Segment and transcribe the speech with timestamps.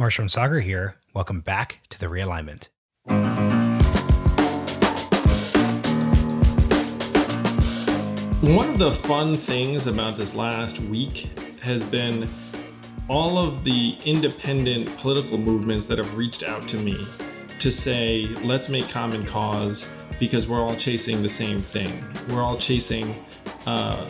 [0.00, 0.94] And Saagar here.
[1.12, 2.68] Welcome back to the realignment.
[8.40, 11.28] One of the fun things about this last week
[11.62, 12.28] has been
[13.08, 17.04] all of the independent political movements that have reached out to me
[17.58, 22.04] to say, let's make common cause because we're all chasing the same thing.
[22.28, 23.16] We're all chasing
[23.66, 24.06] uh,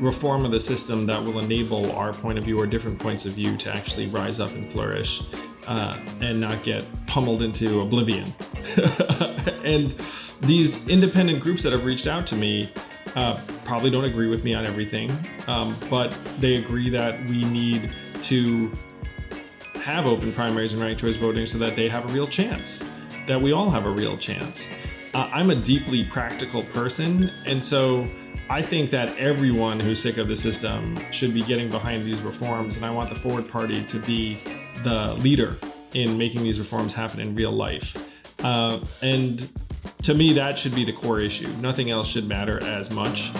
[0.00, 3.32] reform of the system that will enable our point of view or different points of
[3.32, 5.22] view to actually rise up and flourish
[5.68, 8.26] uh, and not get pummeled into oblivion.
[9.64, 9.94] and
[10.40, 12.72] these independent groups that have reached out to me
[13.14, 15.10] uh, probably don't agree with me on everything,
[15.46, 17.90] um, but they agree that we need
[18.22, 18.70] to
[19.82, 22.82] have open primaries and ranked choice voting so that they have a real chance,
[23.26, 24.72] that we all have a real chance.
[25.12, 28.06] Uh, I'm a deeply practical person, and so
[28.50, 32.76] I think that everyone who's sick of the system should be getting behind these reforms,
[32.76, 34.38] and I want the Forward Party to be
[34.82, 35.56] the leader
[35.94, 37.96] in making these reforms happen in real life.
[38.42, 39.48] Uh, and
[40.02, 41.46] to me, that should be the core issue.
[41.60, 43.30] Nothing else should matter as much.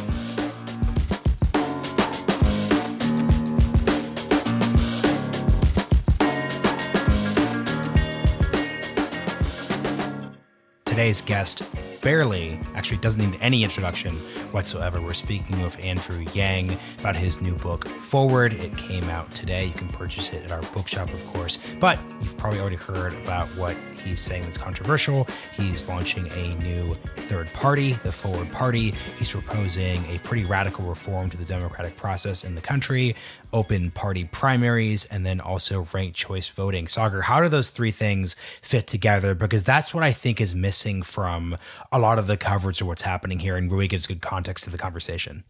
[10.85, 11.65] Today's guest
[12.01, 14.15] barely, actually doesn't need any introduction
[14.53, 15.01] whatsoever.
[15.01, 18.53] We're speaking with Andrew Yang about his new book, Forward.
[18.53, 19.67] It came out today.
[19.67, 21.59] You can purchase it at our bookshop, of course.
[21.79, 25.27] But you've probably already heard about what he's saying that's controversial.
[25.55, 28.95] He's launching a new third party, the Forward Party.
[29.19, 33.15] He's proposing a pretty radical reform to the democratic process in the country,
[33.53, 36.87] open party primaries, and then also ranked choice voting.
[36.87, 39.35] Saagar, how do those three things fit together?
[39.35, 41.59] Because that's what I think is missing from
[41.93, 44.71] a lot of the coverage of what's happening here and really gives good context to
[44.71, 45.45] the conversation.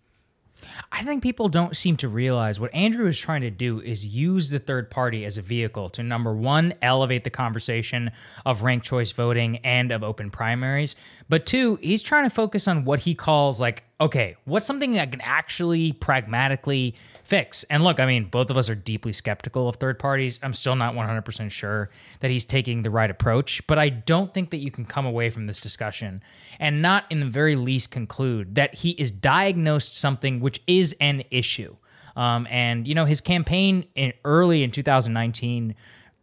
[0.93, 4.51] I think people don't seem to realize what Andrew is trying to do is use
[4.51, 8.11] the third party as a vehicle to number one, elevate the conversation
[8.45, 10.97] of ranked choice voting and of open primaries.
[11.29, 15.11] But two, he's trying to focus on what he calls like, okay, what's something that
[15.11, 17.65] can actually pragmatically fix?
[17.65, 20.41] And look, I mean, both of us are deeply skeptical of third parties.
[20.43, 21.91] I'm still not 100% sure
[22.21, 25.29] that he's taking the right approach, but I don't think that you can come away
[25.29, 26.23] from this discussion
[26.59, 31.23] and not in the very least conclude that he is diagnosed something which is an
[31.31, 31.77] issue.
[32.17, 35.75] Um, and, you know, his campaign in early in 2019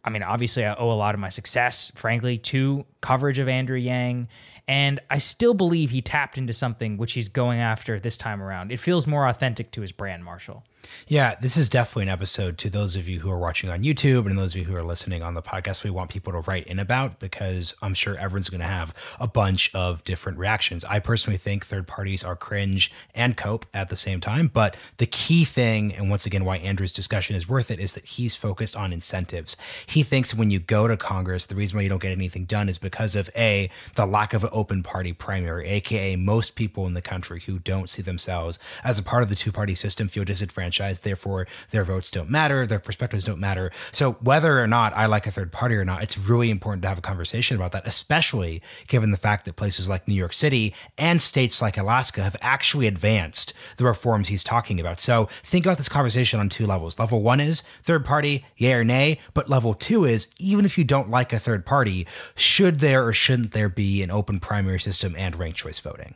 [0.04, 3.76] I mean, obviously, I owe a lot of my success, frankly, to coverage of Andrew
[3.76, 4.28] Yang
[4.68, 8.70] and I still believe he tapped into something which he's going after this time around.
[8.70, 10.62] It feels more authentic to his brand, Marshall.
[11.06, 14.26] Yeah, this is definitely an episode to those of you who are watching on YouTube
[14.26, 15.84] and those of you who are listening on the podcast.
[15.84, 19.26] We want people to write in about because I'm sure everyone's going to have a
[19.26, 20.84] bunch of different reactions.
[20.84, 24.48] I personally think third parties are cringe and cope at the same time.
[24.52, 28.04] But the key thing, and once again, why Andrew's discussion is worth it, is that
[28.04, 29.56] he's focused on incentives.
[29.86, 32.68] He thinks when you go to Congress, the reason why you don't get anything done
[32.68, 36.94] is because of A, the lack of an open party primary, aka most people in
[36.94, 40.24] the country who don't see themselves as a part of the two party system feel
[40.24, 43.70] disadvantaged disenfranchised, therefore their votes don't matter, their perspectives don't matter.
[43.92, 46.88] So whether or not I like a third party or not, it's really important to
[46.88, 50.74] have a conversation about that, especially given the fact that places like New York City
[50.96, 55.00] and states like Alaska have actually advanced the reforms he's talking about.
[55.00, 56.98] So think about this conversation on two levels.
[56.98, 60.84] Level one is third party, yay or nay, but level two is even if you
[60.84, 62.06] don't like a third party,
[62.36, 66.14] should there or shouldn't there be an open primary system and ranked choice voting?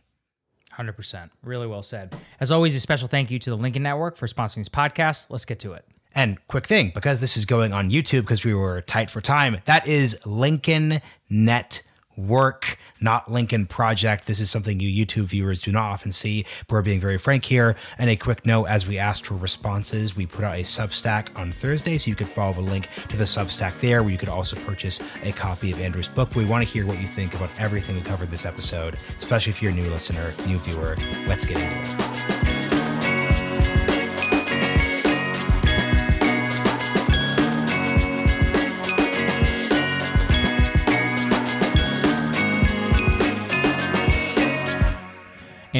[0.76, 1.30] 100%.
[1.42, 2.14] Really well said.
[2.40, 5.26] As always, a special thank you to the Lincoln Network for sponsoring this podcast.
[5.30, 5.84] Let's get to it.
[6.14, 9.60] And quick thing, because this is going on YouTube because we were tight for time,
[9.64, 11.00] that is Lincoln
[11.30, 11.82] Net
[12.16, 14.26] work, not Lincoln Project.
[14.26, 17.44] This is something you YouTube viewers do not often see, but we're being very frank
[17.44, 17.76] here.
[17.98, 21.52] And a quick note as we asked for responses, we put out a Substack on
[21.52, 24.56] Thursday, so you could follow the link to the Substack there, where you could also
[24.60, 26.34] purchase a copy of Andrew's book.
[26.34, 29.62] We want to hear what you think about everything we covered this episode, especially if
[29.62, 30.96] you're a new listener, new viewer.
[31.26, 32.31] Let's get into it.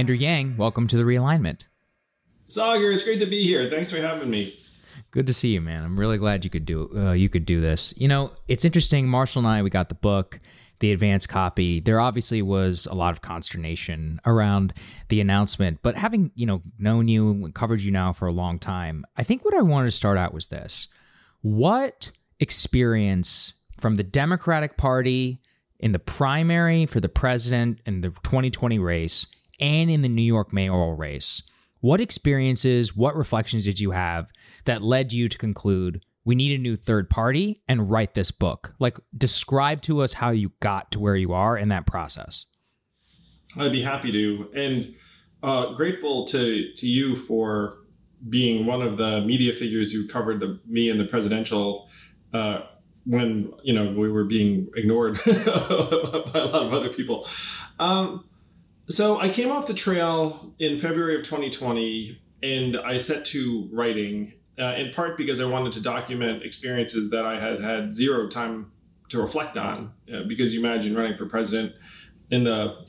[0.02, 1.60] Andrew Yang, welcome to the realignment.
[2.48, 3.70] Saagar, it's great to be here.
[3.70, 4.52] Thanks for having me.
[5.12, 5.84] Good to see you, man.
[5.84, 7.94] I'm really glad you could do uh, you could do this.
[7.96, 9.06] You know, it's interesting.
[9.06, 10.40] Marshall and I, we got the book,
[10.80, 11.78] the advance copy.
[11.78, 14.74] There obviously was a lot of consternation around
[15.08, 18.58] the announcement, but having you know known you and covered you now for a long
[18.58, 20.88] time, I think what I wanted to start out was this:
[21.42, 22.10] what
[22.40, 25.40] experience from the Democratic Party
[25.78, 30.52] in the primary for the president in the 2020 race and in the New York
[30.52, 31.42] mayoral race.
[31.80, 34.30] What experiences, what reflections did you have
[34.66, 38.74] that led you to conclude we need a new third party and write this book.
[38.78, 42.46] Like, describe to us how you got to where you are in that process.
[43.56, 44.94] I'd be happy to, and
[45.42, 47.78] uh, grateful to to you for
[48.28, 51.88] being one of the media figures who covered the me and the presidential
[52.32, 52.60] uh,
[53.04, 57.26] when you know we were being ignored by a lot of other people.
[57.78, 58.24] Um,
[58.92, 64.34] so I came off the trail in February of 2020, and I set to writing.
[64.58, 68.70] Uh, in part because I wanted to document experiences that I had had zero time
[69.08, 69.92] to reflect on.
[70.12, 71.72] Uh, because you imagine running for president
[72.30, 72.86] in the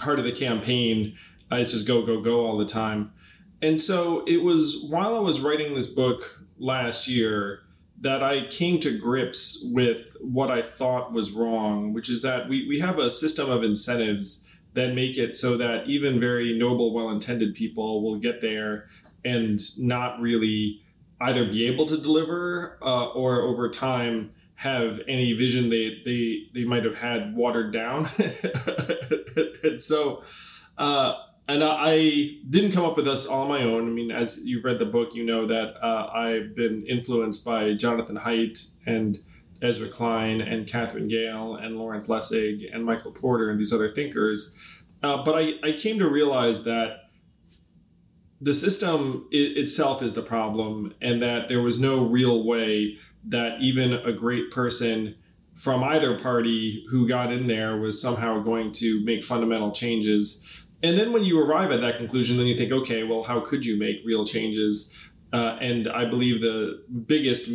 [0.00, 1.16] heart of the campaign,
[1.52, 3.12] uh, it's just go, go, go all the time.
[3.60, 7.60] And so it was while I was writing this book last year
[8.00, 12.66] that I came to grips with what I thought was wrong, which is that we,
[12.66, 17.10] we have a system of incentives that make it so that even very noble, well
[17.10, 18.86] intended people will get there
[19.24, 20.80] and not really
[21.20, 26.64] either be able to deliver uh, or over time have any vision they they they
[26.64, 28.06] might have had watered down
[29.64, 30.22] and so
[30.78, 31.14] uh,
[31.48, 33.86] and I didn't come up with this all on my own.
[33.88, 37.74] I mean, as you've read the book, you know that uh, I've been influenced by
[37.74, 39.18] Jonathan Haidt and
[39.62, 44.58] Ezra Klein and Katherine Gehl and Lawrence Lessig and Michael Porter and these other thinkers.
[45.02, 47.08] Uh, but I, I came to realize that
[48.40, 53.60] the system it, itself is the problem and that there was no real way that
[53.60, 55.14] even a great person
[55.54, 60.66] from either party who got in there was somehow going to make fundamental changes.
[60.82, 63.64] And then when you arrive at that conclusion, then you think, okay, well, how could
[63.64, 65.10] you make real changes?
[65.32, 67.50] Uh, and I believe the biggest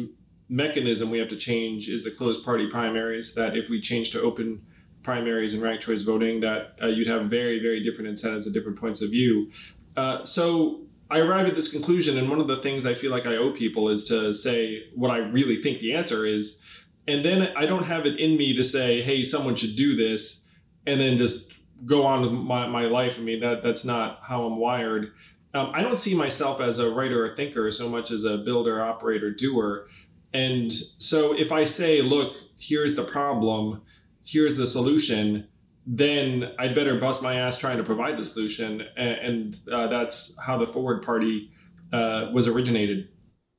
[0.50, 3.36] mechanism we have to change is the closed party primaries.
[3.36, 4.62] That if we change to open
[5.04, 8.80] primaries and ranked choice voting, that uh, you'd have very, very different incentives at different
[8.80, 9.52] points of view.
[9.96, 13.26] Uh, so I arrived at this conclusion, and one of the things I feel like
[13.26, 16.64] I owe people is to say what I really think the answer is.
[17.08, 20.50] And then I don't have it in me to say, hey, someone should do this,
[20.86, 21.54] and then just
[21.86, 23.18] go on with my, my life.
[23.18, 25.14] I mean, that that's not how I'm wired.
[25.54, 28.84] Um, I don't see myself as a writer or thinker so much as a builder,
[28.84, 29.88] operator, doer.
[30.38, 33.82] And so if I say, look, here's the problem,
[34.24, 35.48] here's the solution,
[35.88, 38.84] then I'd better bust my ass trying to provide the solution.
[38.96, 41.50] And, and uh, that's how the Forward Party
[41.92, 43.10] uh, was originated.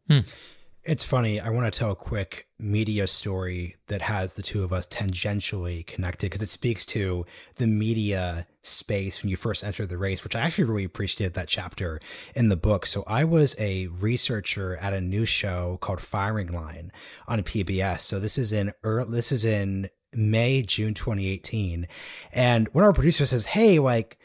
[0.08, 0.20] Hmm.
[0.88, 1.38] It's funny.
[1.38, 5.86] I want to tell a quick media story that has the two of us tangentially
[5.86, 7.26] connected because it speaks to
[7.56, 11.46] the media space when you first enter the race, which I actually really appreciated that
[11.48, 12.00] chapter
[12.34, 12.86] in the book.
[12.86, 16.90] So I was a researcher at a news show called Firing Line
[17.26, 18.00] on PBS.
[18.00, 21.86] So this is in early, this is in May, June 2018.
[22.32, 24.16] And one of our producers says, Hey, like,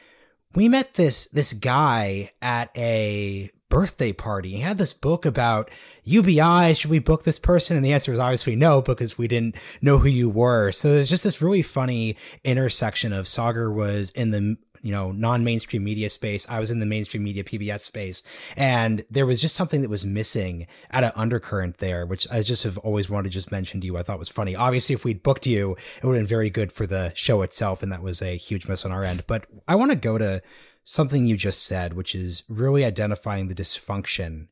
[0.56, 4.52] we met this this guy at a birthday party.
[4.52, 5.72] He had this book about
[6.04, 6.76] UBI.
[6.76, 7.76] Should we book this person?
[7.76, 10.72] And the answer is obviously no, because we didn't know who you were.
[10.72, 15.84] So there's just this really funny intersection of Saagar was in the you know non-mainstream
[15.84, 16.48] media space.
[16.48, 18.22] I was in the mainstream media PBS space,
[18.56, 22.64] and there was just something that was missing at an undercurrent there, which I just
[22.66, 23.98] have always wanted to just mention to you.
[23.98, 24.56] I thought was funny.
[24.56, 27.82] Obviously, if we'd booked you, it would have been very good for the show itself,
[27.82, 29.24] and that was a huge miss on our end.
[29.26, 30.44] But I want to go to
[30.84, 34.48] something you just said, which is really identifying the dysfunction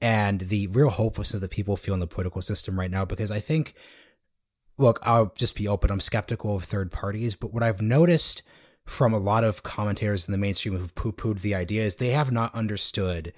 [0.00, 3.04] and the real hopelessness that people feel in the political system right now.
[3.04, 3.74] Because I think,
[4.78, 5.90] look, I'll just be open.
[5.90, 8.42] I'm skeptical of third parties, but what I've noticed
[8.86, 12.08] from a lot of commentators in the mainstream who've poo pooed the idea is they
[12.08, 13.32] have not understood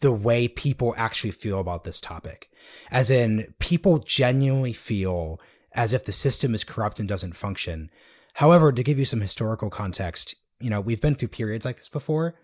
[0.00, 2.50] the way people actually feel about this topic.
[2.90, 5.40] As in, people genuinely feel
[5.72, 7.90] as if the system is corrupt and doesn't function.
[8.34, 11.88] However, to give you some historical context, you know, we've been through periods like this
[11.88, 12.34] before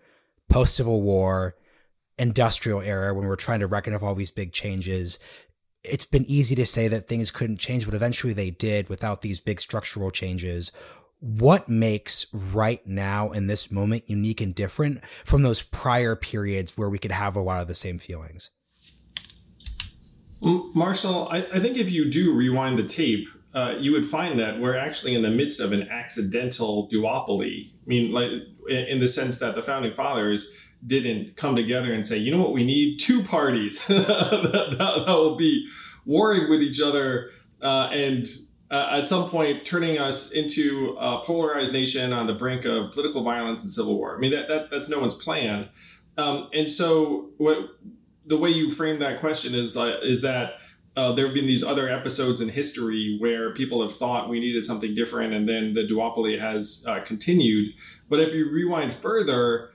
[0.49, 1.55] post Civil War,
[2.17, 5.19] industrial era, when we're trying to reckon with all these big changes.
[5.83, 9.39] It's been easy to say that things couldn't change, but eventually they did without these
[9.39, 10.73] big structural changes.
[11.21, 16.89] What makes right now in this moment unique and different from those prior periods where
[16.89, 18.49] we could have a lot of the same feelings?
[20.41, 24.59] Marshall, I, I think if you do rewind the tape, uh, you would find that
[24.59, 27.67] we're actually in the midst of an accidental duopoly.
[27.67, 28.29] I mean, like
[28.69, 32.53] in the sense that the founding fathers didn't come together and say, you know what,
[32.53, 35.67] we need two parties that, that, will be
[36.05, 38.27] warring with each other uh, and
[38.71, 43.23] uh, at some point turning us into a polarized nation on the brink of political
[43.23, 44.15] violence and civil war.
[44.15, 45.69] I mean, that, that that's no one's plan.
[46.17, 47.57] Um, and so, what,
[48.25, 50.59] the way you frame that question is uh, is that
[50.95, 54.65] uh, there have been these other episodes in history where people have thought we needed
[54.65, 57.73] something different, and then the duopoly has uh, continued.
[58.09, 59.71] But if you rewind further,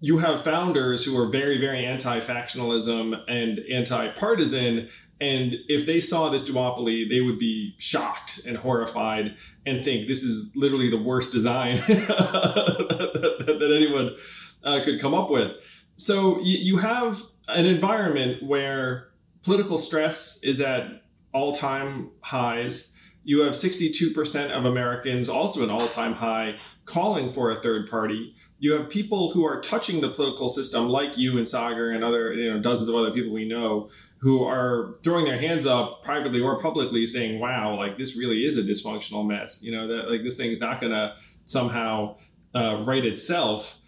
[0.00, 4.88] you have founders who are very, very anti factionalism and anti partisan.
[5.20, 10.22] And if they saw this duopoly, they would be shocked and horrified and think this
[10.22, 14.16] is literally the worst design that, anyone
[14.64, 15.52] uh, could come up with.
[15.96, 19.09] So you have an environment where
[19.42, 22.96] political stress is at all time highs.
[23.22, 26.56] You have 62% of Americans, also an all time high,
[26.86, 28.34] calling for a third party.
[28.58, 32.32] You have people who are touching the political system, like you and Saagar and other,
[32.32, 36.40] you know, dozens of other people we know, who are throwing their hands up privately
[36.40, 39.62] or publicly saying, wow, like this really is a dysfunctional mess.
[39.62, 42.16] You know, that like this thing's not going to somehow
[42.54, 43.78] uh, right itself.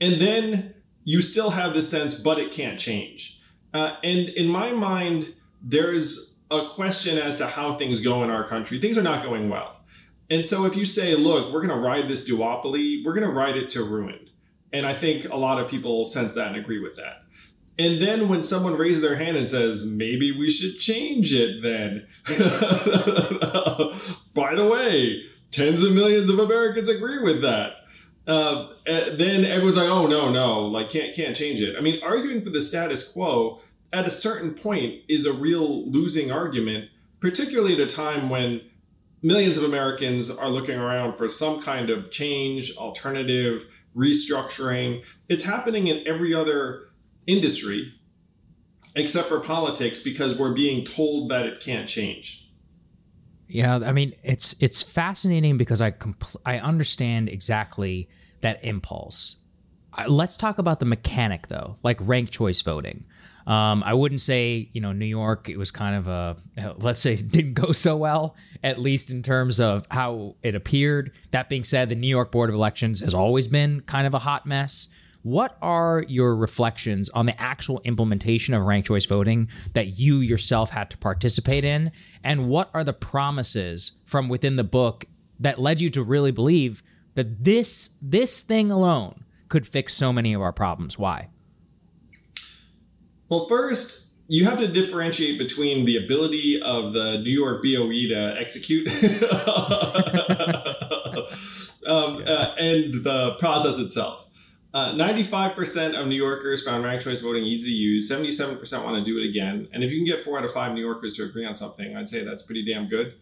[0.00, 3.40] And then you still have this sense, but it can't change.
[3.74, 8.44] Uh, and in my mind, there's a question as to how things go in our
[8.44, 8.78] country.
[8.80, 9.76] Things are not going well.
[10.30, 13.32] And so if you say, look, we're going to ride this duopoly, we're going to
[13.32, 14.28] ride it to ruin.
[14.72, 17.22] And I think a lot of people sense that and agree with that.
[17.78, 22.06] And then when someone raises their hand and says, maybe we should change it then.
[24.34, 27.72] By the way, tens of millions of Americans agree with that.
[28.26, 31.76] Uh, then everyone's like, oh no, no, like can't can't change it.
[31.76, 33.60] I mean, arguing for the status quo
[33.92, 36.90] at a certain point is a real losing argument,
[37.20, 38.62] particularly at a time when
[39.22, 43.66] millions of Americans are looking around for some kind of change, alternative,
[43.96, 45.04] restructuring.
[45.28, 46.88] It's happening in every other
[47.26, 47.92] industry
[48.96, 52.45] except for politics because we're being told that it can't change.
[53.48, 58.08] Yeah, I mean, it's it's fascinating because I compl- I understand exactly
[58.40, 59.36] that impulse.
[60.08, 63.04] let's talk about the mechanic though, like ranked choice voting.
[63.46, 66.36] Um, I wouldn't say, you know, New York, it was kind of a,
[66.78, 71.12] let's say, didn't go so well, at least in terms of how it appeared.
[71.30, 74.18] That being said, the New York Board of Elections has always been kind of a
[74.18, 74.88] hot mess.
[75.26, 80.70] What are your reflections on the actual implementation of ranked choice voting that you yourself
[80.70, 81.90] had to participate in?
[82.22, 85.06] And what are the promises from within the book
[85.40, 86.80] that led you to really believe
[87.16, 90.96] that this this thing alone could fix so many of our problems?
[90.96, 91.30] Why?
[93.28, 98.36] Well, first, you have to differentiate between the ability of the New York BOE to
[98.38, 98.86] execute
[101.84, 104.25] um, uh, and the process itself.
[104.76, 108.10] Uh, 95% of New Yorkers found ranked choice voting easy to use.
[108.12, 109.68] 77% want to do it again.
[109.72, 111.96] And if you can get four out of five New Yorkers to agree on something,
[111.96, 113.14] I'd say that's pretty damn good.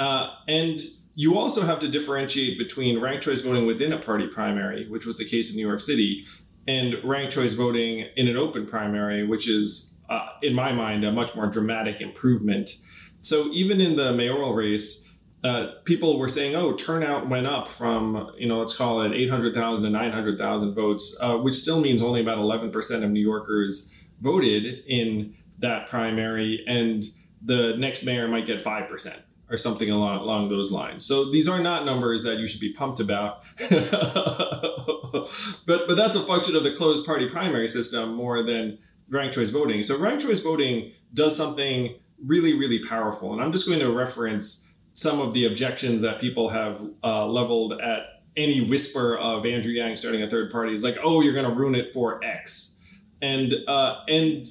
[0.00, 0.80] Uh, and
[1.14, 5.18] you also have to differentiate between ranked choice voting within a party primary, which was
[5.18, 6.24] the case in New York City,
[6.66, 11.12] and ranked choice voting in an open primary, which is, uh, in my mind, a
[11.12, 12.70] much more dramatic improvement.
[13.18, 15.05] So even in the mayoral race,
[15.46, 19.84] uh, people were saying, "Oh, turnout went up from you know let's call it 800,000
[19.84, 24.82] to 900,000 votes," uh, which still means only about 11 percent of New Yorkers voted
[24.86, 27.04] in that primary, and
[27.40, 31.06] the next mayor might get five percent or something along along those lines.
[31.06, 33.44] So these are not numbers that you should be pumped about.
[33.70, 35.30] but
[35.66, 38.78] but that's a function of the closed party primary system more than
[39.10, 39.84] ranked choice voting.
[39.84, 44.66] So ranked choice voting does something really really powerful, and I'm just going to reference
[44.96, 49.96] some of the objections that people have uh, leveled at any whisper of Andrew Yang
[49.96, 50.74] starting a third party.
[50.74, 52.80] is like, oh, you're going to ruin it for X,
[53.20, 54.46] and uh, and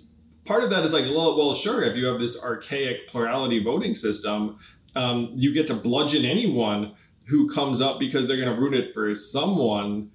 [0.46, 3.96] part of that is like, well, well, sure, if you have this archaic plurality voting
[3.96, 4.60] system,
[4.96, 6.94] um, you get to bludgeon anyone
[7.26, 10.12] who comes up because they're going to ruin it for someone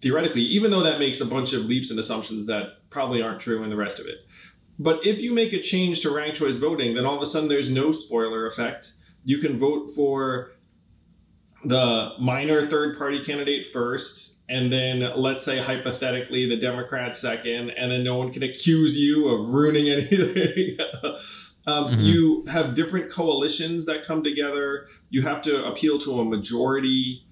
[0.00, 3.64] theoretically, even though that makes a bunch of leaps and assumptions that probably aren't true
[3.64, 4.18] in the rest of it.
[4.78, 7.48] But if you make a change to ranked choice voting, then all of a sudden
[7.48, 8.92] there's no spoiler effect.
[9.26, 10.52] You can vote for
[11.64, 17.90] the minor third party candidate first, and then let's say hypothetically the Democrat second, and
[17.90, 20.78] then no one can accuse you of ruining anything.
[21.66, 22.00] Um, mm-hmm.
[22.02, 24.86] You have different coalitions that come together.
[25.10, 27.26] You have to appeal to a majority.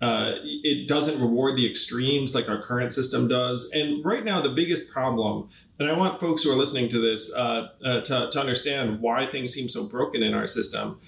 [0.00, 3.70] Uh, it doesn't reward the extremes like our current system does.
[3.74, 7.34] And right now, the biggest problem, and I want folks who are listening to this
[7.34, 11.00] uh, uh, to, to understand why things seem so broken in our system.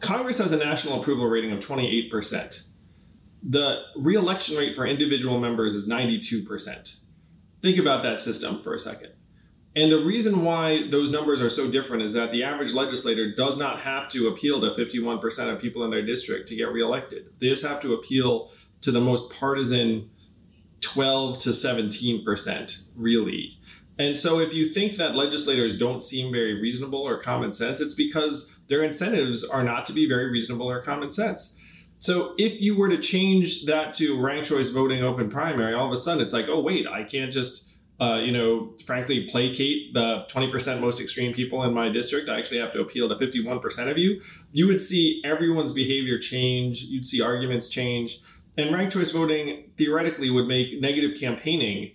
[0.00, 2.68] Congress has a national approval rating of 28%.
[3.42, 7.00] The reelection rate for individual members is 92%.
[7.62, 9.12] Think about that system for a second.
[9.74, 13.58] And the reason why those numbers are so different is that the average legislator does
[13.58, 17.26] not have to appeal to 51% of people in their district to get reelected.
[17.38, 18.50] They just have to appeal
[18.80, 20.10] to the most partisan
[20.80, 23.58] 12 to 17%, really.
[23.98, 27.94] And so if you think that legislators don't seem very reasonable or common sense, it's
[27.94, 31.60] because their incentives are not to be very reasonable or common sense.
[31.98, 35.92] So if you were to change that to ranked choice voting open primary, all of
[35.92, 40.26] a sudden it's like, oh wait, I can't just uh, you know, frankly, placate the
[40.28, 42.28] 20% most extreme people in my district.
[42.28, 44.20] I actually have to appeal to 51% of you.
[44.52, 46.82] You would see everyone's behavior change.
[46.82, 48.18] You'd see arguments change.
[48.58, 51.92] And ranked choice voting theoretically would make negative campaigning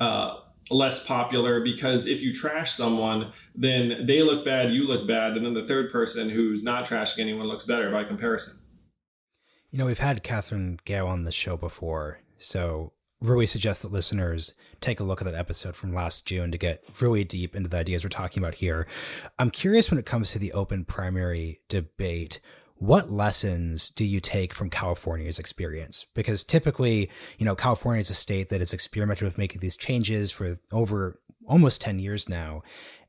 [0.00, 0.38] uh,
[0.70, 5.44] less popular because if you trash someone, then they look bad, you look bad, and
[5.44, 8.62] then the third person who's not trashing anyone looks better by comparison.
[9.70, 14.54] You know, we've had Katherine Gehl on the show before, so really suggest that listeners
[14.80, 17.78] take a look at that episode from last June to get really deep into the
[17.78, 18.86] ideas we're talking about here.
[19.38, 22.40] I'm curious when it comes to the open primary debate
[22.76, 26.06] what lessons do you take from California's experience?
[26.14, 30.30] Because typically, you know, California is a state that has experimented with making these changes
[30.30, 32.62] for over almost 10 years now.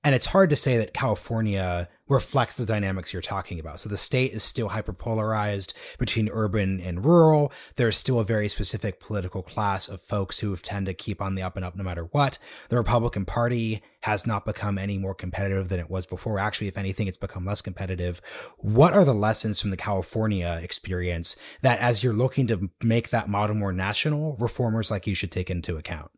[0.03, 3.79] And it's hard to say that California reflects the dynamics you're talking about.
[3.79, 7.51] So the state is still hyperpolarized between urban and rural.
[7.77, 11.41] There's still a very specific political class of folks who tend to keep on the
[11.41, 12.37] up and up no matter what.
[12.69, 16.37] The Republican Party has not become any more competitive than it was before.
[16.37, 18.21] Actually, if anything, it's become less competitive.
[18.59, 23.29] What are the lessons from the California experience that as you're looking to make that
[23.29, 26.11] model more national, reformers like you should take into account?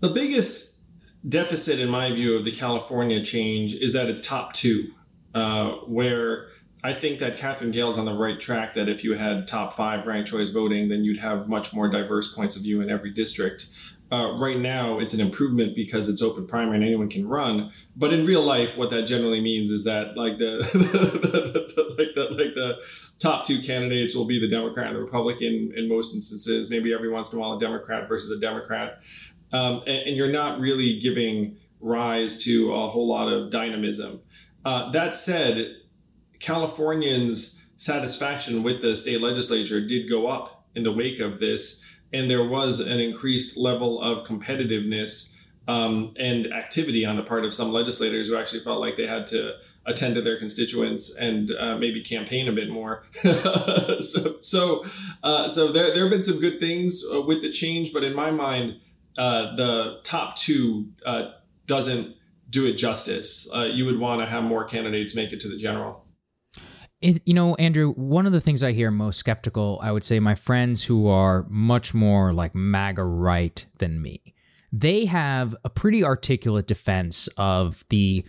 [0.00, 0.77] The biggest
[1.26, 4.92] deficit, in my view, of the California change is that it's top two,
[5.34, 6.48] uh, where
[6.84, 8.74] I think that Katherine Gehl's on the right track.
[8.74, 12.32] That if you had top five ranked choice voting, then you'd have much more diverse
[12.34, 13.68] points of view in every district.
[14.10, 17.70] Uh, right now, it's an improvement because it's open primary and anyone can run.
[17.94, 20.56] But in real life, what that generally means is that like the,
[21.98, 22.78] like the like the
[23.18, 26.70] top two candidates will be the Democrat and the Republican in most instances.
[26.70, 29.02] Maybe every once in a while a Democrat versus a Democrat
[29.52, 34.20] um, and, and, you're not really giving rise to a whole lot of dynamism.
[34.64, 35.76] Uh, that said,
[36.40, 42.30] Californians' satisfaction with the state legislature did go up in the wake of this, and
[42.30, 47.72] there was an increased level of competitiveness um, and activity on the part of some
[47.72, 49.54] legislators who actually felt like they had to
[49.88, 53.04] attend to their constituents and uh, maybe campaign a bit more.
[53.12, 54.84] so, so,
[55.22, 58.14] uh, so there, there have been some good things uh, with the change, but in
[58.14, 58.80] my mind,
[59.18, 61.32] uh, the top two uh,
[61.66, 62.14] doesn't
[62.48, 63.48] do it justice.
[63.54, 66.04] Uh, you would want to have more candidates make it to the general.
[67.00, 70.18] It, you know, Andrew, one of the things I hear most skeptical, I would say
[70.18, 74.34] my friends who are much more like MAGA right than me,
[74.72, 78.24] they have a pretty articulate defense of the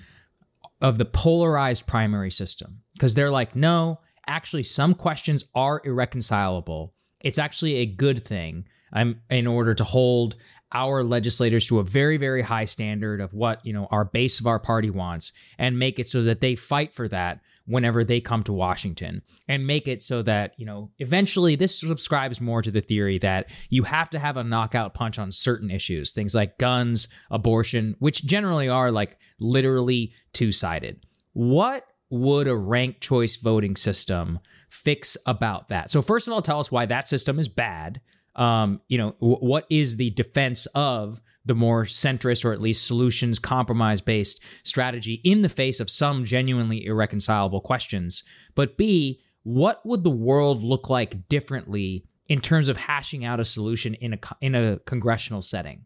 [0.81, 6.93] of the polarized primary system because they're like, no, actually, some questions are irreconcilable.
[7.19, 10.35] It's actually a good thing um, in order to hold
[10.71, 14.47] our legislators to a very very high standard of what you know our base of
[14.47, 18.43] our party wants and make it so that they fight for that whenever they come
[18.43, 22.81] to Washington and make it so that you know eventually this subscribes more to the
[22.81, 27.07] theory that you have to have a knockout punch on certain issues things like guns
[27.31, 31.05] abortion which generally are like literally two-sided.
[31.33, 35.91] What would a ranked choice voting system fix about that?
[35.91, 38.01] So first of all tell us why that system is bad
[38.39, 42.87] um, you know, w- what is the defense of the more centrist or at least
[42.87, 48.23] solutions compromise based strategy in the face of some genuinely irreconcilable questions?
[48.55, 53.45] But B, what would the world look like differently in terms of hashing out a
[53.45, 55.85] solution in a in a congressional setting?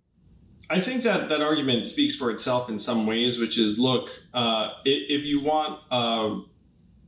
[0.70, 4.70] I think that that argument speaks for itself in some ways, which is look, uh,
[4.86, 6.42] if, you want a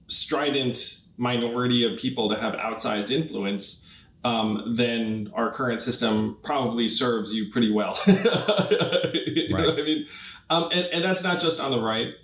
[0.08, 3.85] strident minority of people to have outsized influence,
[4.26, 7.96] um, then our current system probably serves you pretty well.
[8.08, 9.50] you right.
[9.52, 10.08] know what I mean?
[10.50, 12.16] Um, and, and, that's not just on the right.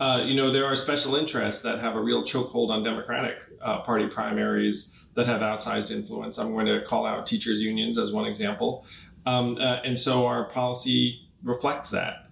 [0.00, 3.80] Uh, you know, there are special interests that have a real chokehold on Democratic uh,
[3.82, 6.38] Party primaries that have outsized influence.
[6.38, 8.86] I'm going to call out teachers' unions as one example.
[9.26, 12.30] Um, uh, and so our policy reflects that.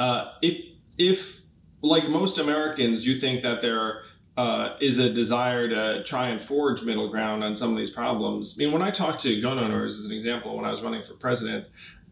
[0.00, 0.64] Uh, if,
[0.98, 1.42] if,
[1.80, 4.02] like most Americans, you think that there are
[4.36, 8.56] uh, is a desire to try and forge middle ground on some of these problems.
[8.58, 11.02] I mean, when I talked to gun owners, as an example, when I was running
[11.02, 11.66] for president,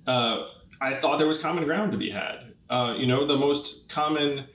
[0.06, 0.44] uh,
[0.80, 2.54] I thought there was common ground to be had.
[2.70, 4.46] Uh, you know, the most common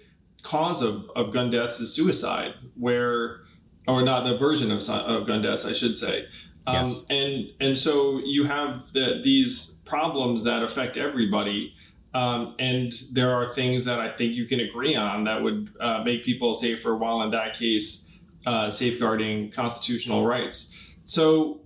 [0.43, 3.41] cause of, of gun deaths is suicide, where,
[3.87, 6.25] or not the version of, of gun deaths, I should say.
[6.65, 6.99] Um, yes.
[7.09, 11.73] And and so you have the, these problems that affect everybody
[12.13, 16.03] um, and there are things that I think you can agree on that would uh,
[16.03, 20.75] make people safer, while in that case, uh, safeguarding constitutional rights.
[21.05, 21.61] So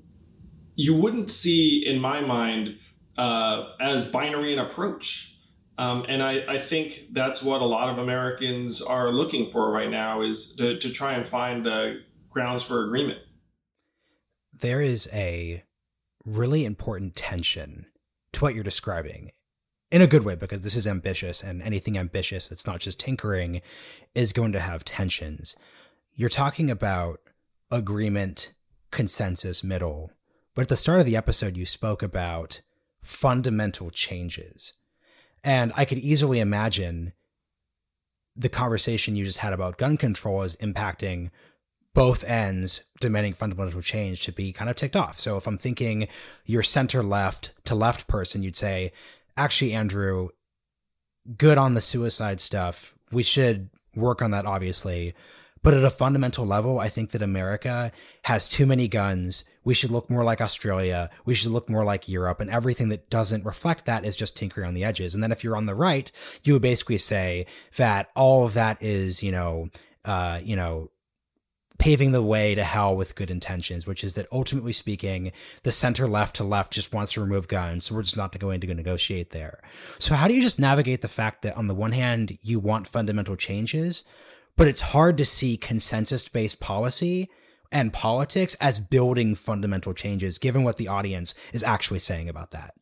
[0.75, 2.77] you wouldn't see, in my mind,
[3.17, 5.37] uh, as binary an approach.
[5.77, 9.89] Um, and I, I, think that's what a lot of Americans are looking for right
[9.89, 13.19] now is to, to try and find the grounds for agreement.
[14.59, 15.63] There is a
[16.23, 17.87] really important tension
[18.33, 19.31] to what you're describing
[19.91, 23.61] in a good way because this is ambitious and anything ambitious that's not just tinkering
[24.15, 25.55] is going to have tensions.
[26.15, 27.19] You're talking about
[27.69, 28.53] agreement,
[28.91, 30.11] consensus, middle.
[30.55, 32.61] But at the start of the episode, you spoke about
[33.01, 34.73] fundamental changes.
[35.43, 37.13] And I could easily imagine
[38.35, 41.31] the conversation you just had about gun control is impacting
[41.93, 45.19] both ends demanding fundamental change to be kind of ticked off.
[45.19, 46.07] So if I'm thinking
[46.45, 48.93] your center left to left person, you'd say,
[49.37, 50.29] actually, Andrew,
[51.37, 52.95] good on the suicide stuff.
[53.11, 55.13] We should work on that, obviously.
[55.63, 57.91] But at a fundamental level, I think that America
[58.23, 59.47] has too many guns.
[59.63, 61.11] We should look more like Australia.
[61.23, 62.39] We should look more like Europe.
[62.39, 65.13] And everything that doesn't reflect that is just tinkering on the edges.
[65.13, 66.11] And then if you're on the right,
[66.43, 67.45] you would basically say
[67.77, 69.69] that all of that is, you know,
[70.03, 70.89] uh, you know,
[71.81, 75.31] paving the way to hell with good intentions, which is that ultimately speaking,
[75.63, 77.85] the center left to left just wants to remove guns.
[77.85, 79.59] So we're just not going to go negotiate there.
[79.97, 82.85] So how do you just navigate the fact that on the one hand, you want
[82.85, 84.03] fundamental changes,
[84.55, 87.31] but it's hard to see consensus based policy
[87.71, 92.75] and politics as building fundamental changes, given what the audience is actually saying about that.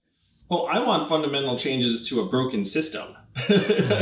[0.49, 3.15] Well, I want fundamental changes to a broken system.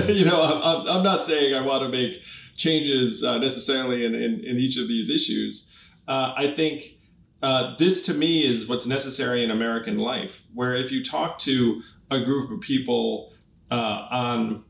[0.07, 2.23] you know, I'm, I'm, not saying I want to make
[2.55, 5.73] changes uh, necessarily in, in, in, each of these issues.
[6.07, 6.97] Uh, I think
[7.43, 11.81] uh, this to me is what's necessary in American life, where if you talk to
[12.09, 13.33] a group of people
[13.69, 14.63] uh, on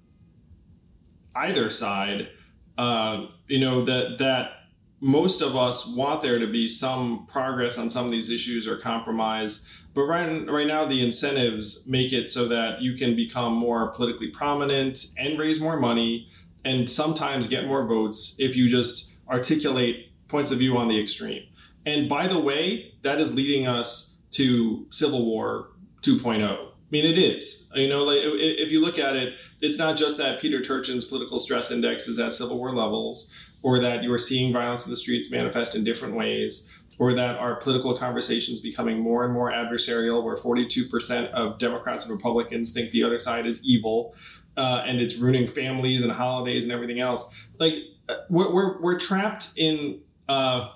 [1.35, 2.29] either side,
[2.77, 4.51] uh, you know that that
[4.99, 8.77] most of us want there to be some progress on some of these issues or
[8.77, 9.71] compromise.
[9.97, 14.27] But right, right now, the incentives make it so that you can become more politically
[14.27, 16.29] prominent and raise more money
[16.63, 21.47] and sometimes get more votes if you just articulate points of view on the extreme.
[21.83, 25.69] And by the way, that is leading us to Civil War
[26.03, 26.43] 2.0.
[26.43, 27.71] I mean, it is.
[27.73, 31.39] You know, like if you look at it, it's not just that Peter Turchin's political
[31.39, 33.33] stress index is at Civil War levels,
[33.63, 37.35] or that you are seeing violence in the streets manifest in different ways, or that
[37.37, 42.91] our political conversations becoming more and more adversarial, where 42% of Democrats and Republicans think
[42.91, 44.15] the other side is evil,
[44.55, 47.49] uh, and it's ruining families and holidays and everything else.
[47.59, 47.75] Like
[48.09, 50.69] uh, we're we're, we're trapped in a uh,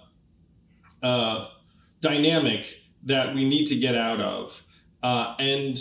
[1.01, 1.47] uh,
[2.01, 4.63] dynamic that we need to get out of,
[5.01, 5.77] and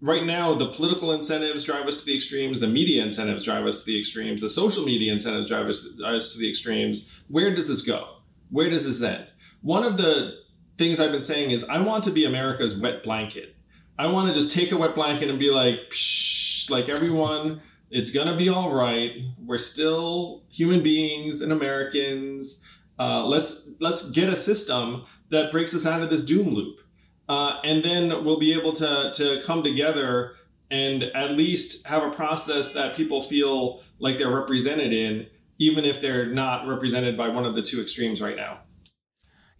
[0.00, 3.84] right now the political incentives drive us to the extremes the media incentives drive us
[3.84, 7.14] to the extremes the social media incentives drive us, us to the extremes.
[7.28, 8.16] Where does this go?
[8.50, 9.26] Where does this end
[9.62, 10.38] one of the
[10.76, 13.56] things i've been saying is i want to be america's wet blanket.
[13.98, 17.60] I want to just take a wet blanket and be like Psh, like everyone
[17.92, 19.12] it's gonna be all right.
[19.38, 22.66] We're still human beings and americans.
[22.98, 26.80] Uh, let's let's get a system that breaks us out of this doom loop.
[27.28, 30.32] Uh, and then we'll be able to to come together
[30.70, 35.26] and at least have a process that people feel like they're represented in,
[35.58, 38.61] even if they're not represented by one of the two extremes right now.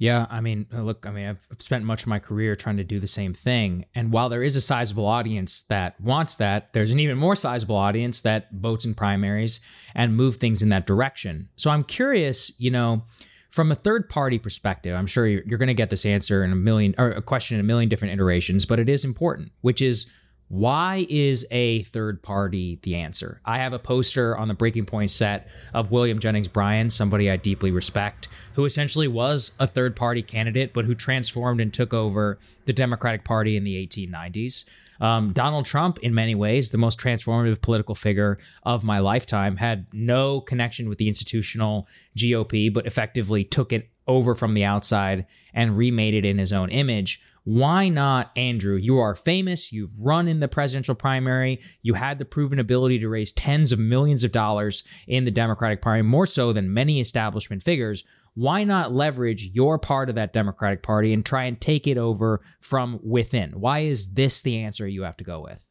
[0.03, 2.83] Yeah, I mean, uh, look, I mean, I've spent much of my career trying to
[2.83, 3.85] do the same thing.
[3.95, 7.77] And while there is a sizable audience that wants that, there's an even more sizable
[7.77, 9.61] audience that votes in primaries
[9.95, 11.51] and move things in that direction.
[11.55, 13.05] So I'm curious, you know,
[13.51, 16.51] from a third party perspective, I'm sure you're, you're going to get this answer in
[16.51, 19.81] a million or a question in a million different iterations, but it is important, which
[19.81, 20.11] is
[20.53, 23.41] why is a third party the answer?
[23.43, 27.39] I have a poster on the Breaking Point set of William Jennings Bryan, somebody I
[27.39, 32.39] deeply respect, who essentially was a third party candidate, but who transformed and took over
[32.67, 34.67] the Democratic Party in the 1890s.
[35.01, 39.87] Um, Donald Trump, in many ways, the most transformative political figure of my lifetime, had
[39.95, 45.79] no connection with the institutional GOP, but effectively took it over from the outside and
[45.79, 47.23] remade it in his own image.
[47.45, 48.77] Why not, Andrew?
[48.77, 49.73] You are famous.
[49.73, 51.61] You've run in the presidential primary.
[51.83, 55.83] You had the proven ability to raise tens of millions of dollars in the Democratic
[55.83, 60.83] Party, more so than many establishment figures why not leverage your part of that Democratic
[60.83, 63.61] Party and try and take it over from within?
[63.61, 65.65] Why is this the answer you have to go with?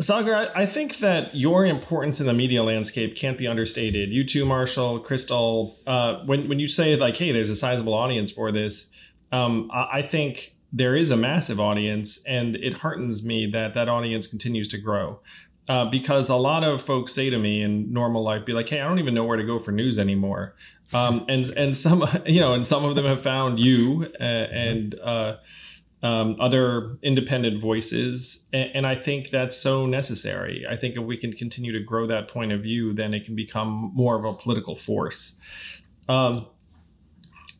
[0.00, 4.10] Saagar, I think that your importance in the media landscape can't be understated.
[4.10, 5.78] You too, Marshall, Crystal.
[5.86, 8.92] Uh, when when you say like, "Hey, there's a sizable audience for this,"
[9.36, 13.88] um, I, I think there is a massive audience, and it heartens me that that
[13.88, 15.20] audience continues to grow
[15.68, 18.80] uh, because a lot of folks say to me in normal life, be like, "Hey,
[18.80, 20.54] I don't even know where to go for news anymore,"
[20.92, 24.94] um, and and some you know, and some of them have found you uh, and
[25.02, 25.36] uh,
[26.02, 30.64] um, other independent voices, and, and, I think that's so necessary.
[30.68, 33.34] I think if we can continue to grow that point of view, then it can
[33.34, 35.82] become more of a political force.
[36.08, 36.46] Um,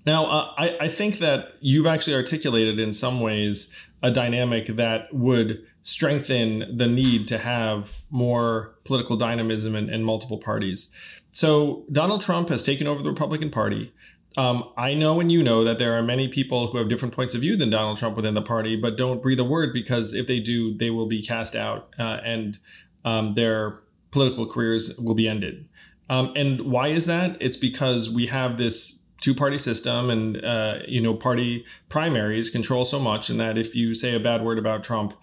[0.06, 5.12] Now, uh, I, I think that you've actually articulated in some ways a dynamic that
[5.12, 10.94] would strengthen the need to have more political dynamism and, and multiple parties.
[11.30, 13.92] So, Donald Trump has taken over the Republican Party.
[14.36, 17.34] Um, I know and you know that there are many people who have different points
[17.34, 20.26] of view than Donald Trump within the party, but don't breathe a word because if
[20.26, 22.58] they do, they will be cast out uh, and
[23.04, 25.68] um, their political careers will be ended.
[26.10, 27.38] Um, and why is that?
[27.40, 32.84] It's because we have this two party system and uh, you know party primaries control
[32.84, 35.14] so much and that if you say a bad word about trump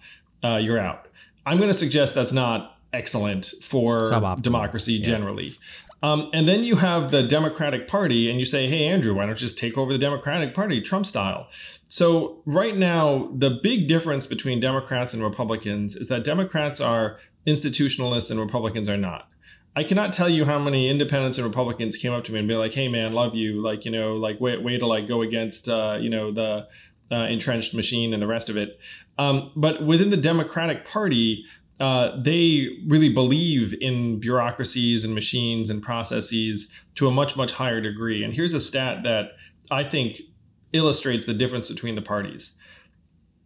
[0.44, 1.08] uh, you're out
[1.46, 4.42] i'm going to suggest that's not excellent for Suboptimal.
[4.42, 5.06] democracy yeah.
[5.06, 5.54] generally
[6.02, 9.40] um, and then you have the democratic party and you say hey andrew why don't
[9.40, 11.46] you just take over the democratic party trump style
[11.88, 18.30] so right now the big difference between democrats and republicans is that democrats are institutionalists
[18.30, 19.30] and republicans are not
[19.76, 22.54] I cannot tell you how many independents and Republicans came up to me and be
[22.54, 23.60] like, "Hey, man, love you.
[23.60, 26.68] Like, you know, like wait, wait to like go against, uh, you know, the
[27.10, 28.78] uh, entrenched machine and the rest of it."
[29.18, 31.44] Um, but within the Democratic Party,
[31.80, 37.80] uh, they really believe in bureaucracies and machines and processes to a much much higher
[37.80, 38.22] degree.
[38.22, 39.32] And here's a stat that
[39.70, 40.20] I think
[40.72, 42.58] illustrates the difference between the parties.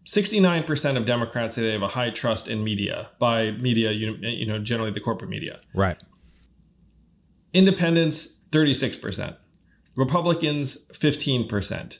[0.05, 4.47] 69% of Democrats say they have a high trust in media by media, you, you
[4.47, 5.61] know, generally the corporate media.
[5.75, 6.03] Right.
[7.53, 9.37] Independents, 36%.
[9.97, 11.99] Republicans, 15%.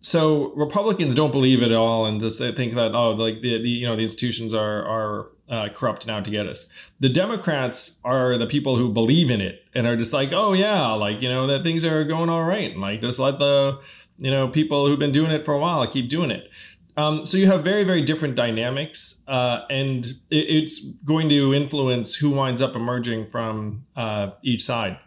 [0.00, 3.68] So Republicans don't believe it at all and just think that, oh, like the, the
[3.68, 6.90] you know, the institutions are, are uh, corrupt now to get us.
[7.00, 10.92] The Democrats are the people who believe in it and are just like, oh yeah,
[10.92, 12.72] like, you know, that things are going all right.
[12.72, 13.80] And like, just let the,
[14.18, 16.50] you know, people who've been doing it for a while keep doing it.
[16.96, 22.14] Um, so you have very, very different dynamics, uh, and it, it's going to influence
[22.14, 24.98] who winds up emerging from uh, each side.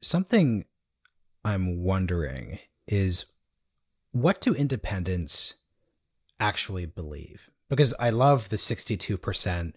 [0.00, 0.64] Something
[1.44, 3.26] I'm wondering is
[4.12, 5.54] what do independents
[6.38, 7.50] actually believe?
[7.68, 9.74] Because I love the 62%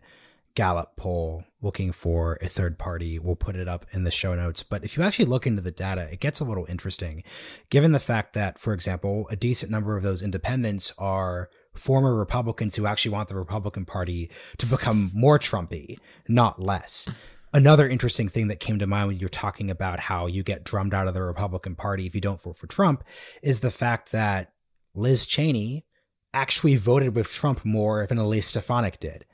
[0.55, 3.17] Gallup poll looking for a third party.
[3.17, 4.61] We'll put it up in the show notes.
[4.61, 7.23] But if you actually look into the data, it gets a little interesting,
[7.69, 12.75] given the fact that, for example, a decent number of those independents are former Republicans
[12.75, 15.97] who actually want the Republican Party to become more Trumpy,
[16.27, 17.09] not less.
[17.53, 20.93] Another interesting thing that came to mind when you're talking about how you get drummed
[20.93, 23.03] out of the Republican Party if you don't vote for Trump
[23.41, 24.53] is the fact that
[24.95, 25.85] Liz Cheney
[26.33, 29.25] actually voted with Trump more than Elise Stefanik did.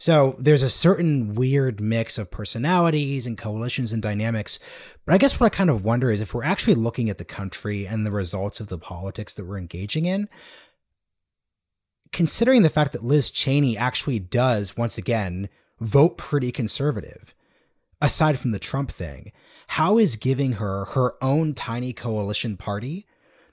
[0.00, 4.58] So there's a certain weird mix of personalities and coalitions and dynamics.
[5.04, 7.24] But I guess what I kind of wonder is if we're actually looking at the
[7.24, 10.30] country and the results of the politics that we're engaging in,
[12.12, 17.34] considering the fact that Liz Cheney actually does, once again, vote pretty conservative,
[18.00, 19.32] aside from the Trump thing,
[19.68, 23.06] how is giving her her own tiny coalition party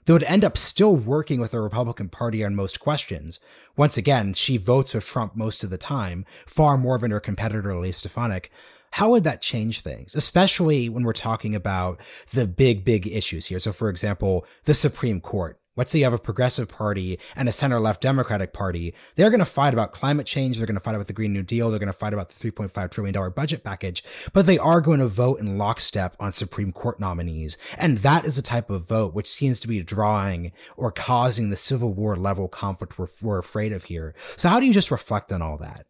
[0.08, 3.40] that would end up still working with the Republican Party on most questions.
[3.76, 7.72] Once again, she votes with Trump most of the time, far more than her competitor,
[7.72, 8.50] Elise Stefanik.
[8.92, 12.00] How would that change things, especially when we're talking about
[12.32, 13.58] the big, big issues here?
[13.58, 15.60] So, for example, the Supreme Court.
[15.78, 18.94] Let's say you have a progressive party and a center left Democratic party.
[19.14, 20.58] They're going to fight about climate change.
[20.58, 21.70] They're going to fight about the Green New Deal.
[21.70, 25.06] They're going to fight about the $3.5 trillion budget package, but they are going to
[25.06, 27.56] vote in lockstep on Supreme Court nominees.
[27.78, 31.56] And that is a type of vote which seems to be drawing or causing the
[31.56, 34.16] Civil War level conflict we're, we're afraid of here.
[34.36, 35.86] So, how do you just reflect on all that?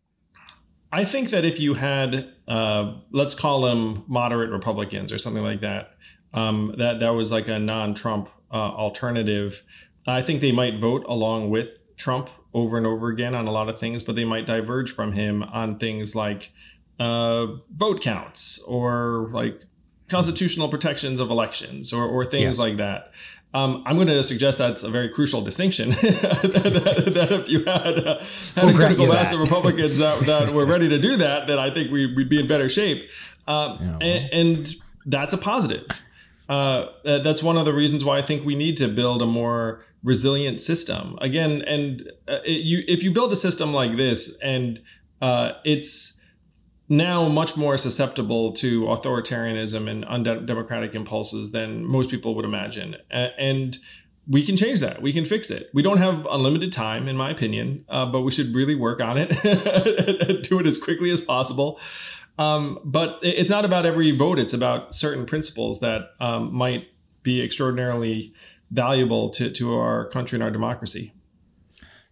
[0.92, 5.62] I think that if you had, uh, let's call them moderate Republicans or something like
[5.62, 5.92] that,
[6.34, 9.62] um, that that was like a non-Trump uh, alternative.
[10.06, 13.68] I think they might vote along with Trump over and over again on a lot
[13.68, 16.52] of things, but they might diverge from him on things like
[16.98, 19.62] uh, vote counts or like
[20.08, 22.58] constitutional protections of elections or, or things yes.
[22.58, 23.12] like that.
[23.54, 25.90] Um, I'm going to suggest that's a very crucial distinction.
[25.90, 28.18] that, that, if you had, uh,
[28.54, 31.70] had a critical mass of Republicans that, that were ready to do that, then I
[31.70, 33.10] think we, would be in better shape.
[33.46, 33.98] Um, yeah, well.
[34.02, 34.74] and, and,
[35.06, 35.86] that's a positive.
[36.48, 39.84] Uh, that's one of the reasons why I think we need to build a more
[40.02, 41.18] resilient system.
[41.20, 44.80] Again, and uh, it, you, if you build a system like this, and
[45.20, 46.20] uh, it's
[46.88, 53.78] now much more susceptible to authoritarianism and undemocratic impulses than most people would imagine, and
[54.28, 55.00] we can change that.
[55.00, 55.70] We can fix it.
[55.72, 59.16] We don't have unlimited time, in my opinion, uh, but we should really work on
[59.16, 59.30] it
[60.48, 61.80] do it as quickly as possible.
[62.38, 64.38] Um, but it's not about every vote.
[64.38, 66.88] It's about certain principles that um, might
[67.22, 68.32] be extraordinarily
[68.70, 71.12] valuable to, to our country and our democracy.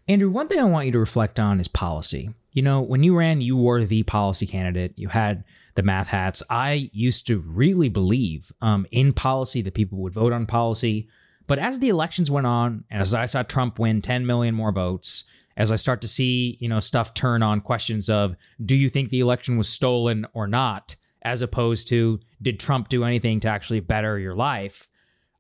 [0.08, 2.30] Andrew, one thing I want you to reflect on is policy.
[2.52, 4.94] You know, when you ran, you were the policy candidate.
[4.96, 6.42] You had the math hats.
[6.48, 11.08] I used to really believe um, in policy that people would vote on policy.
[11.46, 14.72] But as the elections went on, and as I saw Trump win 10 million more
[14.72, 15.24] votes,
[15.57, 19.11] as I start to see, you know, stuff turn on questions of do you think
[19.11, 23.81] the election was stolen or not, as opposed to did Trump do anything to actually
[23.81, 24.88] better your life,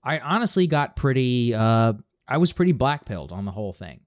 [0.02, 1.92] I honestly got pretty, uh,
[2.26, 4.00] I was pretty blackpilled on the whole thing.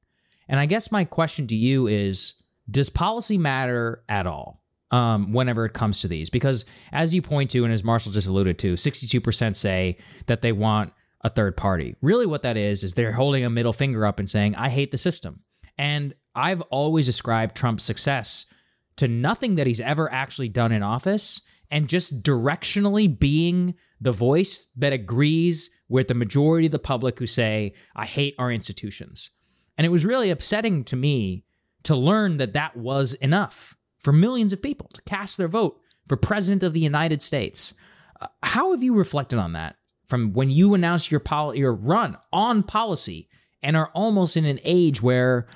[0.47, 4.57] And I guess my question to you is does policy matter at all?
[4.91, 8.25] Um, whenever it comes to these, because as you point to, and as Marshall just
[8.25, 11.95] alluded to, 62% say that they want a third party.
[12.01, 14.89] Really, what that is, is they're holding a middle finger up and saying, I hate
[14.89, 15.43] the system.
[15.79, 18.53] And I've always ascribed Trump's success
[18.97, 24.67] to nothing that he's ever actually done in office and just directionally being the voice
[24.75, 29.29] that agrees with the majority of the public who say, I hate our institutions.
[29.77, 31.45] And it was really upsetting to me
[31.83, 36.17] to learn that that was enough for millions of people to cast their vote for
[36.17, 37.73] president of the United States.
[38.19, 42.17] Uh, how have you reflected on that from when you announced your, pol- your run
[42.33, 43.29] on policy
[43.63, 45.47] and are almost in an age where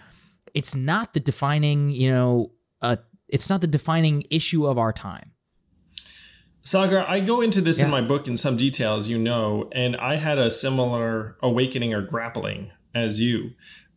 [0.53, 5.31] it's not the defining, you know, uh, it's not the defining issue of our time.
[6.63, 7.85] Saagar, I go into this yeah.
[7.85, 11.93] in my book in some detail, as you know, and I had a similar awakening
[11.93, 13.51] or grappling as you.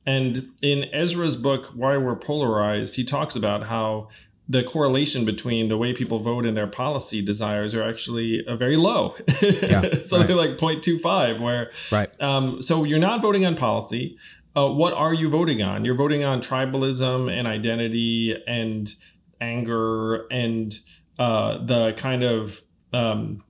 [0.05, 4.09] And in Ezra's book, Why We're Polarized, he talks about how
[4.49, 8.77] the correlation between the way people vote and their policy desires are actually uh, very
[8.77, 9.17] low.
[9.43, 10.51] Yeah, Something right.
[10.51, 12.09] like 0.25, where, right.
[12.21, 14.19] Um, so you're not voting on policy
[14.57, 15.85] uh, what are you voting on?
[15.85, 18.93] You're voting on tribalism and identity and
[19.41, 20.73] anger and
[21.19, 23.45] uh, the kind of um,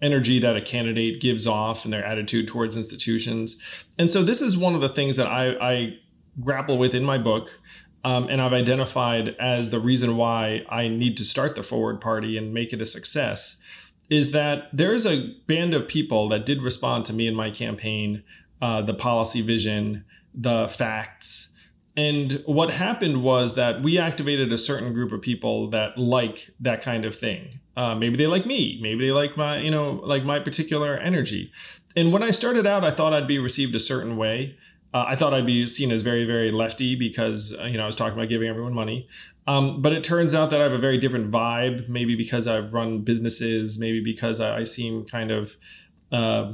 [0.00, 3.86] energy that a candidate gives off and their attitude towards institutions.
[3.98, 5.98] And so this is one of the things that I, I
[6.40, 7.60] grapple with in my book.
[8.04, 12.36] Um, and I've identified as the reason why I need to start the Forward Party
[12.36, 13.60] and make it a success
[14.08, 17.50] is that there is a band of people that did respond to me in my
[17.50, 18.22] campaign
[18.60, 21.52] uh, the policy vision, the facts.
[21.96, 26.82] And what happened was that we activated a certain group of people that like that
[26.82, 27.60] kind of thing.
[27.74, 28.78] Uh, maybe they like me.
[28.82, 31.52] Maybe they like my, you know, like my particular energy.
[31.96, 34.58] And when I started out, I thought I'd be received a certain way.
[34.92, 37.86] Uh, I thought I'd be seen as very, very lefty because, uh, you know, I
[37.86, 39.08] was talking about giving everyone money.
[39.46, 42.74] Um, but it turns out that I have a very different vibe, maybe because I've
[42.74, 45.56] run businesses, maybe because I, I seem kind of
[46.12, 46.52] uh,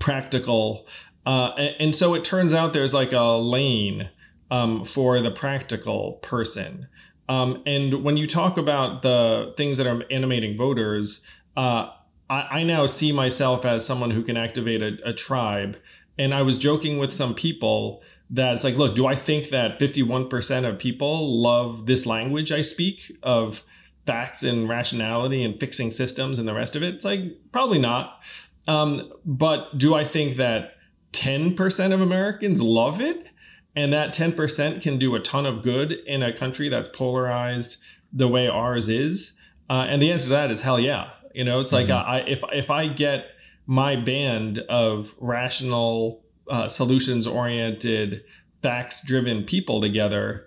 [0.00, 0.86] practical.
[1.24, 4.10] Uh, and, and, so it turns out there's like a lane
[4.50, 6.88] um, for the practical person.
[7.28, 11.26] Um, and when you talk about the things that are animating voters,
[11.56, 11.90] uh,
[12.28, 15.78] I, I, now see myself as someone who can activate a, a tribe.
[16.18, 19.78] And I was joking with some people that it's like, look, do I think that
[19.78, 23.62] 51% of people love this language I speak of
[24.06, 26.94] facts and rationality and fixing systems and the rest of it?
[26.94, 28.22] It's like, probably not.
[28.68, 30.76] Um, but do I think that
[31.12, 33.30] 10% of Americans love it?
[33.74, 37.78] And that 10% can do a ton of good in a country that's polarized
[38.12, 39.40] the way ours is?
[39.70, 41.10] Uh, and the answer to that is hell yeah.
[41.34, 41.90] You know, it's mm-hmm.
[41.90, 43.28] like I, if, if I get
[43.66, 48.24] my band of rational, uh, solutions oriented,
[48.60, 50.46] facts driven people together,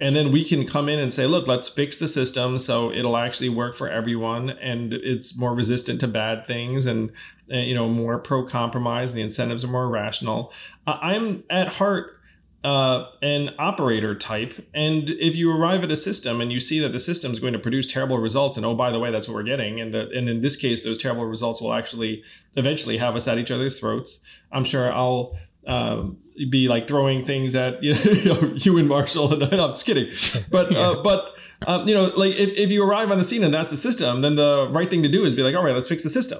[0.00, 3.16] and then we can come in and say look let's fix the system so it'll
[3.16, 7.10] actually work for everyone and it's more resistant to bad things and,
[7.48, 10.52] and you know more pro compromise the incentives are more rational.
[10.86, 12.18] Uh, i'm at heart
[12.64, 14.52] uh, an operator type.
[14.74, 17.52] And if you arrive at a system and you see that the system is going
[17.52, 20.28] to produce terrible results and oh by the way that's what we're getting and and
[20.28, 22.22] in this case those terrible results will actually
[22.56, 25.36] eventually have us at each other's throats i'm sure i'll
[25.68, 26.18] um,
[26.50, 30.08] be like throwing things at you know you and Marshall and no, I'm just kidding,
[30.50, 30.78] but yeah.
[30.78, 31.34] uh, but
[31.66, 34.22] um, you know like if, if you arrive on the scene and that's the system,
[34.22, 36.38] then the right thing to do is be like all right, let's fix the system.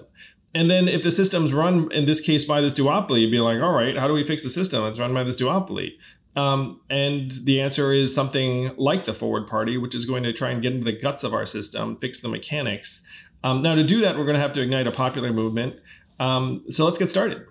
[0.55, 3.61] And then if the system's run in this case by this duopoly, you'd be like
[3.61, 4.85] all right, how do we fix the system?
[4.87, 5.93] It's run by this duopoly.
[6.37, 10.51] Um, and the answer is something like the Forward Party, which is going to try
[10.51, 13.05] and get into the guts of our system, fix the mechanics.
[13.43, 15.81] Um, now, to do that, we're going to have to ignite a popular movement.
[16.21, 17.45] Um, so let's get started.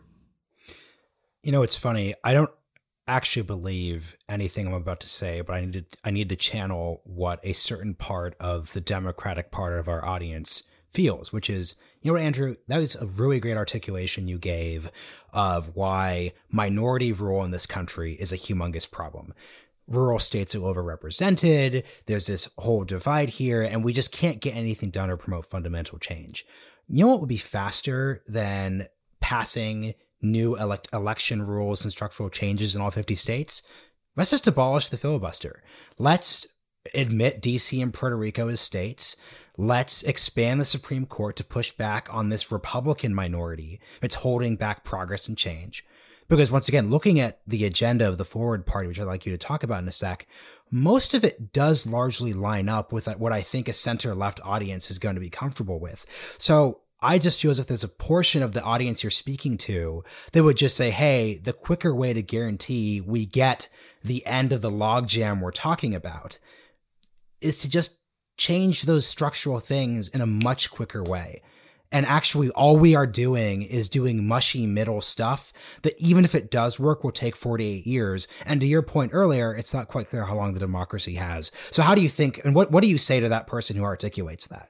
[1.47, 2.13] You know, it's funny.
[2.25, 2.51] I don't
[3.07, 6.99] actually believe anything I'm about to say, but I need to I need to channel
[7.05, 12.11] what a certain part of the Democratic part of our audience feels, which is, you
[12.11, 14.91] know Andrew, that was a really great articulation you gave
[15.31, 19.33] of why minority rule in this country is a humongous problem.
[19.87, 21.85] Rural states are overrepresented.
[22.07, 25.97] There's this whole divide here, and we just can't get anything done or promote fundamental
[25.97, 26.45] change.
[26.89, 28.89] You know what would be faster than
[29.21, 33.67] passing new elect- election rules and structural changes in all 50 states,
[34.15, 35.63] let's just abolish the filibuster.
[35.97, 36.57] Let's
[36.93, 39.17] admit DC and Puerto Rico as states.
[39.57, 44.83] Let's expand the Supreme Court to push back on this Republican minority that's holding back
[44.83, 45.83] progress and change.
[46.29, 49.31] Because once again, looking at the agenda of the Forward Party, which I'd like you
[49.31, 50.27] to talk about in a sec,
[50.69, 54.91] most of it does largely line up with what I think a center left audience
[54.91, 56.05] is going to be comfortable with.
[56.37, 60.03] So I just feel as if there's a portion of the audience you're speaking to
[60.31, 63.69] that would just say, hey, the quicker way to guarantee we get
[64.03, 66.39] the end of the logjam we're talking about
[67.39, 68.01] is to just
[68.37, 71.41] change those structural things in a much quicker way.
[71.91, 76.51] And actually, all we are doing is doing mushy middle stuff that, even if it
[76.51, 78.27] does work, will take 48 years.
[78.45, 81.51] And to your point earlier, it's not quite clear how long the democracy has.
[81.71, 83.83] So, how do you think, and what, what do you say to that person who
[83.83, 84.69] articulates that?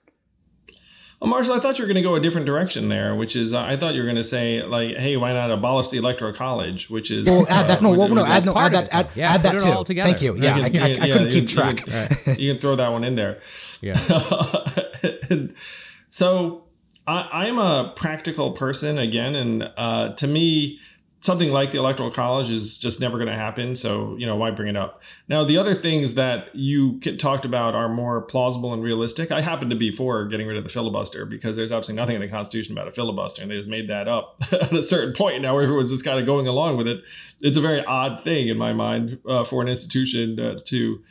[1.19, 3.51] Well, Marshall, I thought you were going to go a different direction there, which is
[3.51, 6.31] uh, I thought you were going to say like, "Hey, why not abolish the electoral
[6.31, 7.79] college?" Which is well, add that.
[7.79, 8.89] Uh, no, well, no, add, no, add that.
[8.91, 9.95] Add, yeah, add that too.
[9.95, 10.37] Thank you.
[10.37, 11.79] Yeah, you can, I, I, I, couldn't keep track.
[11.79, 13.41] You can, you can, throw that one in there.
[13.81, 13.95] Yeah.
[16.09, 16.65] so
[17.07, 20.79] I, am a practical person again, and uh, to me,
[21.19, 23.75] something like the electoral college is just never going to happen.
[23.75, 25.01] So, you know, why bring it up?
[25.27, 29.31] Now, the other things that you talked about are more plausible and realistic.
[29.31, 32.21] I happen to be for getting rid of the filibuster because there's absolutely nothing in
[32.21, 35.41] the Constitution about a filibuster, and they just made that up at a certain point.
[35.41, 37.03] Now everyone's just kind of going along with it.
[37.41, 41.01] It's a very odd thing in my mind uh, for an institution uh, to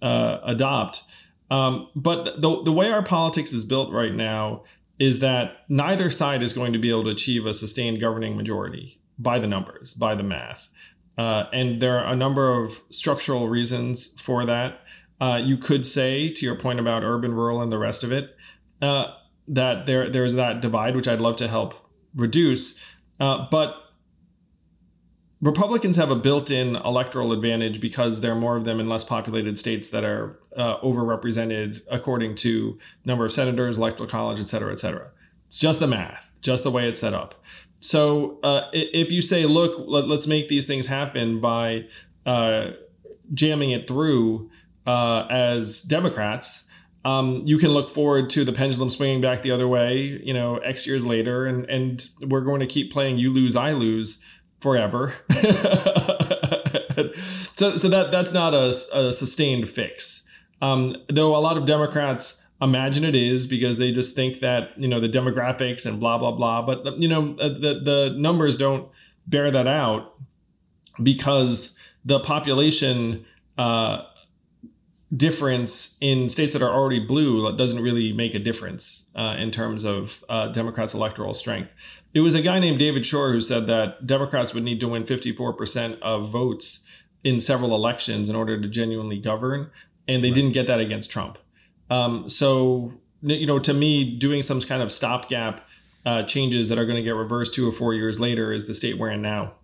[0.00, 1.02] uh, adopt.
[1.50, 4.64] Um, but the, the way our politics is built right now
[4.98, 8.98] is that neither side is going to be able to achieve a sustained governing majority
[9.18, 10.68] by the numbers, by the math.
[11.18, 14.80] Uh, and there are a number of structural reasons for that.
[15.20, 18.36] Uh, you could say, to your point about urban, rural, and the rest of it,
[18.82, 19.06] uh,
[19.48, 21.74] that there there's that divide, which I'd love to help
[22.14, 22.84] reduce.
[23.18, 23.74] Uh, but
[25.40, 29.58] Republicans have a built-in electoral advantage because there are more of them in less populated
[29.58, 34.78] states that are uh, overrepresented according to number of senators, electoral college, et cetera, et
[34.78, 35.10] cetera.
[35.46, 37.34] It's just the math, just the way it's set up.
[37.80, 41.86] So uh, if you say, look, let, us make these things happen by
[42.24, 42.70] uh,
[43.32, 44.50] jamming it through
[44.86, 46.70] uh, as Democrats,
[47.04, 50.56] um, you can look forward to the pendulum swinging back the other way, you know,
[50.58, 54.24] X years later, and and we're going to keep playing you lose, I lose
[54.58, 55.14] forever.
[57.30, 60.28] so so that that's not a, a sustained fix.
[60.60, 64.88] Um, though a lot of Democrats imagine it is because they just think that you
[64.88, 68.88] know the demographics and blah blah blah but you know uh, the the numbers don't
[69.26, 70.14] bear that out
[71.02, 73.24] because the population
[73.58, 74.02] uh,
[75.14, 79.84] difference in states that are already blue doesn't really make a difference uh, in terms
[79.84, 81.74] of uh, Democrats' electoral strength.
[82.12, 85.04] It was a guy named David Shor who said that Democrats would need to win
[85.04, 86.84] 54% of votes
[87.22, 89.70] in several elections in order to genuinely govern,
[90.08, 90.34] and they right.
[90.34, 91.38] didn't get that against Trump.
[91.90, 95.66] Um, so, you know, to me, doing some kind of stopgap
[96.04, 98.74] uh, changes that are going to get reversed two or four years later is the
[98.74, 99.54] state we're in now.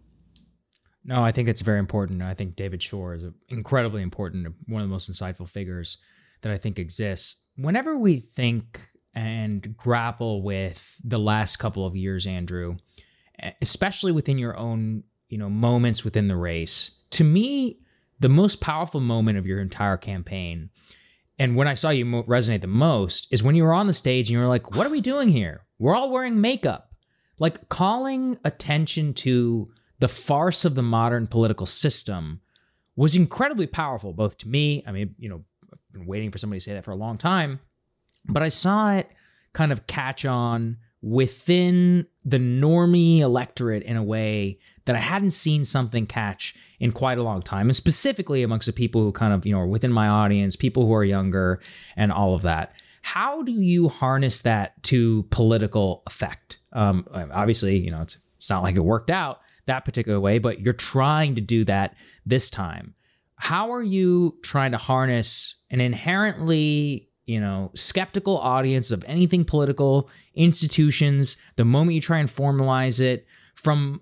[1.04, 2.22] No, I think it's very important.
[2.22, 5.98] I think David Shor is incredibly important, one of the most insightful figures
[6.42, 7.44] that I think exists.
[7.56, 12.76] Whenever we think and grapple with the last couple of years, Andrew,
[13.60, 17.78] especially within your own, you know, moments within the race, to me,
[18.20, 20.70] the most powerful moment of your entire campaign
[21.42, 24.28] and when I saw you resonate the most is when you were on the stage
[24.28, 25.64] and you were like, what are we doing here?
[25.80, 26.92] We're all wearing makeup.
[27.40, 29.68] Like calling attention to
[29.98, 32.42] the farce of the modern political system
[32.94, 34.84] was incredibly powerful, both to me.
[34.86, 37.18] I mean, you know, I've been waiting for somebody to say that for a long
[37.18, 37.58] time,
[38.28, 39.10] but I saw it
[39.52, 45.64] kind of catch on within the normie electorate in a way that I hadn't seen
[45.64, 49.46] something catch in quite a long time, and specifically amongst the people who kind of,
[49.46, 51.60] you know, are within my audience, people who are younger,
[51.96, 52.72] and all of that.
[53.02, 56.58] How do you harness that to political effect?
[56.72, 60.60] Um, obviously, you know, it's, it's not like it worked out that particular way, but
[60.60, 61.94] you're trying to do that
[62.26, 62.94] this time.
[63.36, 70.10] How are you trying to harness an inherently you know, skeptical audience of anything political,
[70.34, 74.00] institutions, the moment you try and formalize it from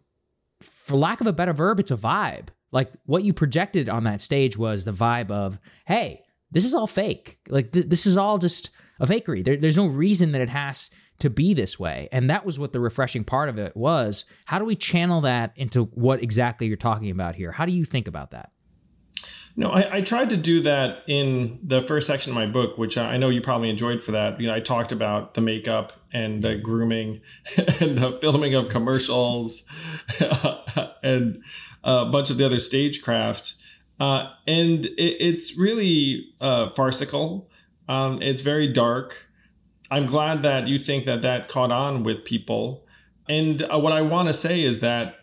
[0.90, 2.48] for lack of a better verb, it's a vibe.
[2.72, 6.86] Like what you projected on that stage was the vibe of, hey, this is all
[6.86, 7.38] fake.
[7.48, 9.44] Like th- this is all just a fakery.
[9.44, 12.08] There, there's no reason that it has to be this way.
[12.12, 14.24] And that was what the refreshing part of it was.
[14.46, 17.52] How do we channel that into what exactly you're talking about here?
[17.52, 18.50] How do you think about that?
[19.56, 22.96] No, I, I, tried to do that in the first section of my book, which
[22.96, 24.40] I know you probably enjoyed for that.
[24.40, 27.20] You know, I talked about the makeup and the grooming
[27.80, 29.68] and the filming of commercials
[31.02, 31.42] and
[31.82, 33.54] a bunch of the other stagecraft.
[33.98, 37.50] uh, and it, it's really uh, farcical.
[37.88, 39.26] Um, it's very dark.
[39.90, 42.86] I'm glad that you think that that caught on with people.
[43.28, 45.16] And uh, what I want to say is that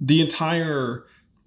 [0.00, 1.04] the entire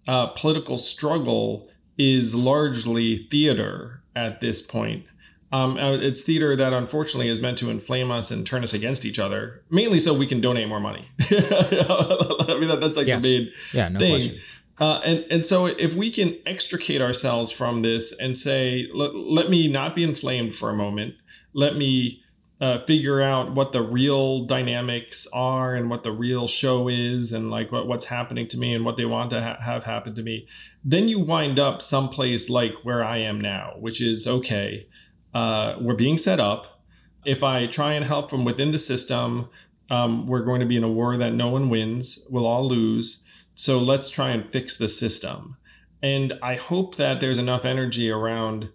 [0.08, 1.70] uh, political struggle
[2.00, 5.06] is largely theater at this point.
[5.52, 9.04] Um, uh, it's theater that unfortunately is meant to inflame us and turn us against
[9.04, 11.10] each other, mainly so we can donate more money.
[11.22, 13.22] I mean, that, that's like yes.
[13.22, 14.22] the main yeah, no thing.
[14.22, 14.41] Question.
[14.80, 19.50] Uh, and and so if we can extricate ourselves from this and say, let, let
[19.50, 21.16] me not be inflamed for a moment,
[21.54, 22.24] let me
[22.62, 27.49] uh, figure out what the real dynamics are and what the real show is and
[27.49, 30.22] like what, what's happening to me and what they want to ha- have happen to
[30.22, 30.47] me,
[30.84, 34.88] then you wind up someplace like where I am now, which is okay
[35.34, 36.82] uh, we're being set up.
[37.26, 39.49] If I try and help from within the system,
[39.89, 42.26] um, we're going to be in a war that no one wins.
[42.30, 43.26] We'll all lose.
[43.55, 45.57] So let's try and fix the system.
[46.01, 48.70] And I hope that there's enough energy around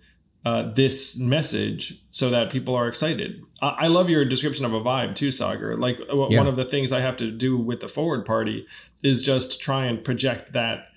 [0.45, 3.43] uh, this message so that people are excited.
[3.61, 5.77] I, I, love your description of a vibe too, Saagar.
[5.77, 6.39] Like uh, w- yeah.
[6.39, 8.69] one of the things I have to do with the forward party
[9.03, 10.91] is just try and project that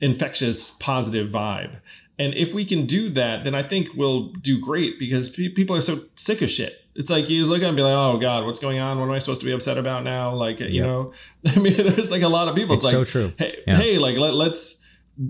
[0.00, 1.80] infectious positive vibe.
[2.18, 5.76] And if we can do that, then I think we'll do great because pe- people
[5.76, 6.84] are so sick of shit.
[6.96, 8.98] It's like you just look at and be like, oh God, what's going on?
[8.98, 10.34] What am I supposed to be upset about now?
[10.34, 11.12] Like, you know,
[11.46, 12.74] I mean, there's like a lot of people.
[12.74, 13.32] It's, it's like, so true.
[13.38, 13.76] Hey, yeah.
[13.76, 14.84] hey, like let, let's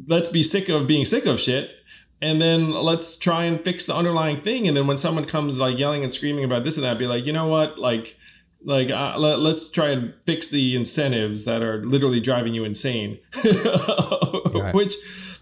[0.07, 1.70] let's be sick of being sick of shit,
[2.20, 4.66] and then let's try and fix the underlying thing.
[4.66, 7.26] And then when someone comes like yelling and screaming about this and that, be like,
[7.26, 8.16] you know what, like
[8.64, 13.18] like uh, let, us try and fix the incentives that are literally driving you insane
[13.44, 14.74] right.
[14.74, 14.94] which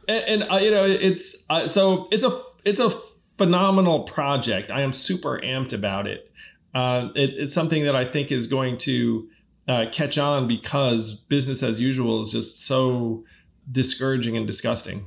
[0.07, 2.91] and, and uh, you know it's uh, so it's a it's a
[3.39, 4.71] phenomenal project.
[4.71, 6.31] I am super amped about it.
[6.75, 9.29] Uh, it it's something that I think is going to
[9.69, 13.25] uh, catch on because business as usual is just so
[13.71, 15.07] discouraging and disgusting.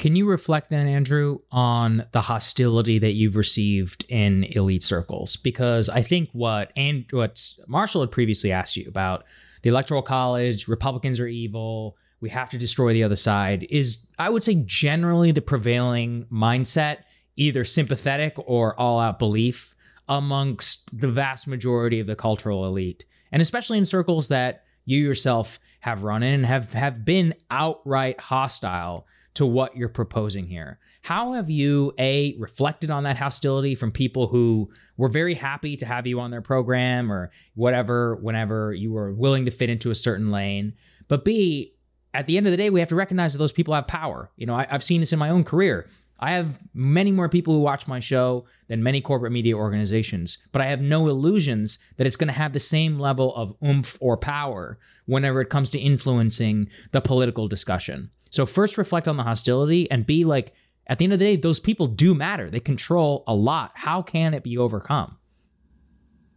[0.00, 5.36] Can you reflect then, Andrew, on the hostility that you've received in elite circles?
[5.36, 7.38] Because I think what and what
[7.68, 9.24] Marshall had previously asked you about
[9.60, 14.28] the electoral college, Republicans are evil, we have to destroy the other side is i
[14.28, 16.98] would say generally the prevailing mindset
[17.36, 19.74] either sympathetic or all out belief
[20.08, 25.58] amongst the vast majority of the cultural elite and especially in circles that you yourself
[25.80, 31.32] have run in and have have been outright hostile to what you're proposing here how
[31.32, 36.06] have you a reflected on that hostility from people who were very happy to have
[36.06, 40.30] you on their program or whatever whenever you were willing to fit into a certain
[40.30, 40.72] lane
[41.08, 41.74] but b
[42.12, 44.30] at the end of the day, we have to recognize that those people have power.
[44.36, 45.88] You know, I, have seen this in my own career.
[46.18, 50.60] I have many more people who watch my show than many corporate media organizations, but
[50.60, 54.18] I have no illusions that it's going to have the same level of oomph or
[54.18, 58.10] power whenever it comes to influencing the political discussion.
[58.30, 60.54] So, first, reflect on the hostility, and be like,
[60.86, 62.50] at the end of the day, those people do matter.
[62.50, 63.72] They control a lot.
[63.74, 65.18] How can it be overcome?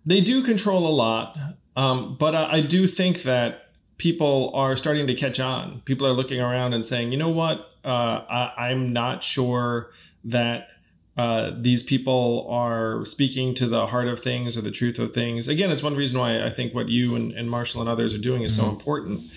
[0.05, 1.37] They do control a lot,
[1.75, 3.63] um, but I, I do think that
[3.97, 5.81] people are starting to catch on.
[5.81, 9.91] People are looking around and saying, you know what, uh, I, am not sure
[10.25, 10.67] that
[11.15, 15.47] uh, these people are speaking to the heart of things or the truth of things.
[15.47, 18.19] Again, it's one reason why I think what you and, and Marshall and others are
[18.19, 18.65] doing is mm-hmm.
[18.65, 19.31] so important.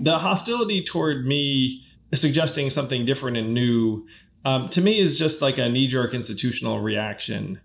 [0.00, 1.84] The hostility toward me
[2.14, 4.06] suggesting something different and new
[4.44, 7.60] um, to me is just like a knee jerk institutional reaction.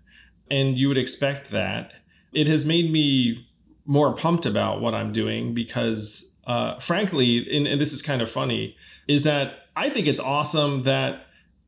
[0.50, 1.94] And you would expect that.
[2.32, 3.48] It has made me
[3.86, 8.30] more pumped about what I'm doing because, uh, frankly, and, and this is kind of
[8.30, 8.76] funny,
[9.08, 11.26] is that I think it's awesome that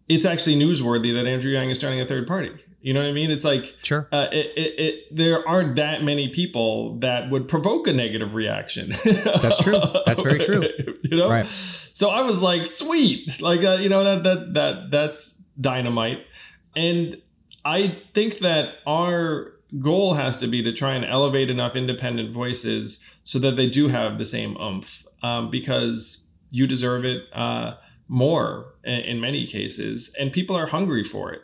[0.09, 2.53] it's actually newsworthy that Andrew Yang is starting a third party.
[2.87, 3.33] You know what I mean?
[3.33, 4.09] It's like sure.
[4.13, 8.91] Uh, it, it, it, there aren't that many people that would provoke a negative reaction.
[9.43, 9.75] That's true.
[10.07, 10.63] That's very true.
[11.03, 11.45] you know, right.
[11.45, 16.27] so I was like, sweet, like uh, you know that that that that's dynamite,
[16.77, 17.21] and
[17.65, 23.19] I think that our goal has to be to try and elevate enough independent voices
[23.25, 27.75] so that they do have the same oomph um, because you deserve it uh,
[28.07, 31.43] more in, in, many cases and people are hungry for it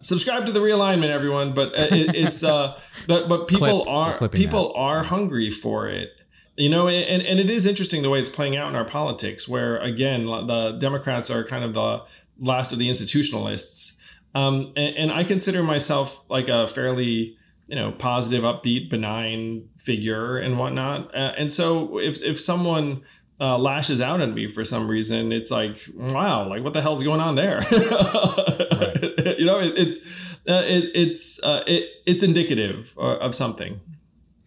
[0.00, 3.88] subscribe to the realignment everyone but uh, it, it's uh but but people Clip.
[3.88, 4.78] are people that.
[4.78, 6.10] are hungry for it
[6.56, 9.48] you know and, and it is interesting the way it's playing out in our politics
[9.48, 12.02] where again the democrats are kind of the
[12.38, 13.98] last of the institutionalists
[14.34, 17.36] um, and, and i consider myself like a fairly
[17.66, 23.02] you know positive upbeat benign figure and whatnot uh, and so if if someone
[23.40, 27.02] uh, lashes out at me for some reason it's like wow like what the hell's
[27.02, 29.38] going on there right.
[29.38, 30.00] you know it, it's
[30.48, 33.80] uh, it, it's uh, it, it's indicative uh, of something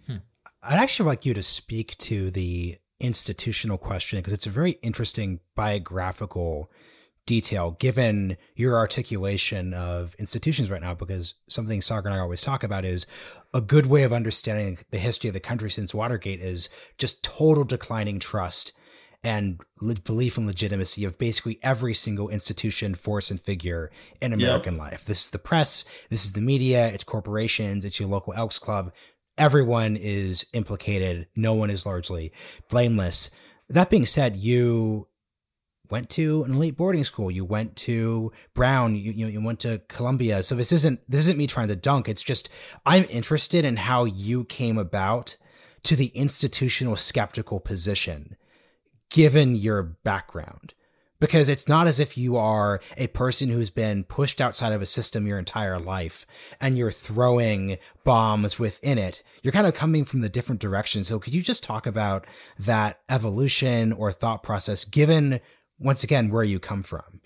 [0.07, 0.17] hmm.
[0.63, 5.39] i'd actually like you to speak to the institutional question because it's a very interesting
[5.55, 6.69] biographical
[7.25, 12.63] detail given your articulation of institutions right now because something Saagar and I always talk
[12.63, 13.05] about is
[13.53, 17.63] a good way of understanding the history of the country since Watergate is just total
[17.63, 18.73] declining trust
[19.23, 19.61] and
[20.03, 24.81] belief in legitimacy of basically every single institution, force, and figure in American yep.
[24.81, 25.05] life.
[25.05, 28.91] This is the press, this is the media, it's corporations, it's your local Elks Club.
[29.37, 31.27] Everyone is implicated.
[31.35, 32.31] No one is largely
[32.69, 33.31] blameless.
[33.69, 35.07] That being said, you
[35.91, 37.29] went to an elite boarding school.
[37.29, 38.95] You went to Brown.
[38.95, 40.41] You, you, you went to Columbia.
[40.41, 42.09] So this isn't this isn't me trying to dunk.
[42.09, 42.49] It's just
[42.85, 45.37] I'm interested in how you came about
[45.83, 48.35] to the institutional skeptical position,
[49.11, 50.73] given your background.
[51.19, 54.87] Because it's not as if you are a person who's been pushed outside of a
[54.87, 56.25] system your entire life
[56.59, 59.21] and you're throwing bombs within it.
[59.43, 61.03] You're kind of coming from the different direction.
[61.03, 62.25] So could you just talk about
[62.57, 65.41] that evolution or thought process given
[65.81, 67.21] once again where you come from.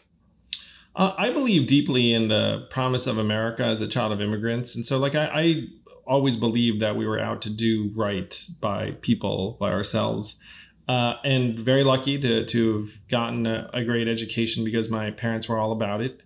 [0.96, 4.86] Uh, I believe deeply in the promise of America as a child of immigrants, and
[4.86, 5.64] so like I, I
[6.08, 10.40] always believed that we were out to do right by people, by ourselves.
[10.88, 15.50] Uh, and very lucky to, to have gotten a, a, great education because my parents
[15.50, 16.22] were all about it.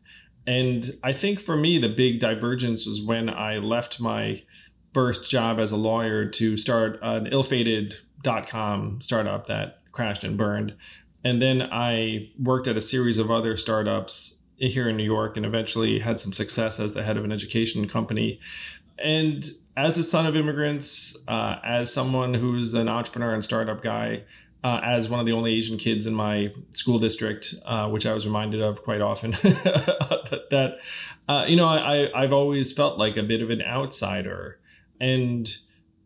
[0.45, 4.43] And I think for me, the big divergence was when I left my
[4.93, 10.75] first job as a lawyer to start an ill-fated.com startup that crashed and burned
[11.23, 15.45] and then I worked at a series of other startups here in New York and
[15.45, 18.39] eventually had some success as the head of an education company.
[18.97, 19.45] And
[19.75, 24.23] as the son of immigrants, uh, as someone who's an entrepreneur and startup guy,
[24.63, 28.13] uh, as one of the only Asian kids in my school district, uh, which I
[28.13, 30.79] was reminded of quite often, that,
[31.27, 34.59] uh, you know, I, I've always felt like a bit of an outsider.
[34.99, 35.49] And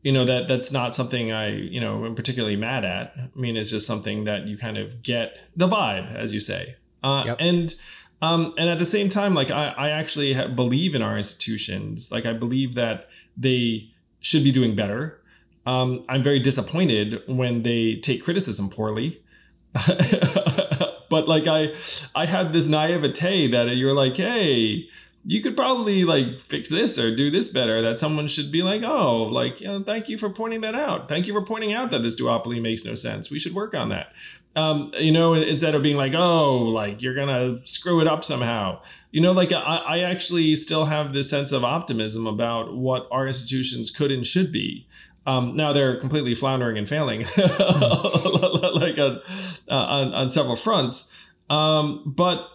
[0.03, 3.13] you know that that's not something I you know am particularly mad at.
[3.17, 6.75] I mean, it's just something that you kind of get the vibe, as you say,
[7.03, 7.37] uh, yep.
[7.39, 7.73] and
[8.21, 12.11] um, and at the same time, like I, I actually believe in our institutions.
[12.11, 15.21] Like I believe that they should be doing better.
[15.65, 19.21] Um, I'm very disappointed when they take criticism poorly.
[19.73, 21.73] but like I,
[22.15, 24.87] I had this naivete that you're like, hey,
[25.25, 28.83] you could probably like fix this or do this better that someone should be like
[28.83, 31.07] oh like you know, thank you for pointing that out.
[31.07, 33.31] Thank you for pointing out that this duopoly makes no sense.
[33.31, 34.13] We should work on that.
[34.55, 38.81] Um, you know instead of being like oh like you're gonna screw it up somehow.
[39.11, 43.25] You know like I, I actually still have this sense of optimism about what our
[43.25, 44.87] institutions could and should be
[45.25, 49.21] um, now they're completely floundering and failing like on,
[49.69, 51.13] uh, on, on several fronts
[51.49, 52.47] um, but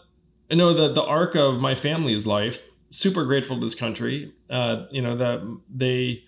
[0.51, 4.33] I know that the arc of my family's life, super grateful to this country.
[4.49, 6.25] Uh, you know that they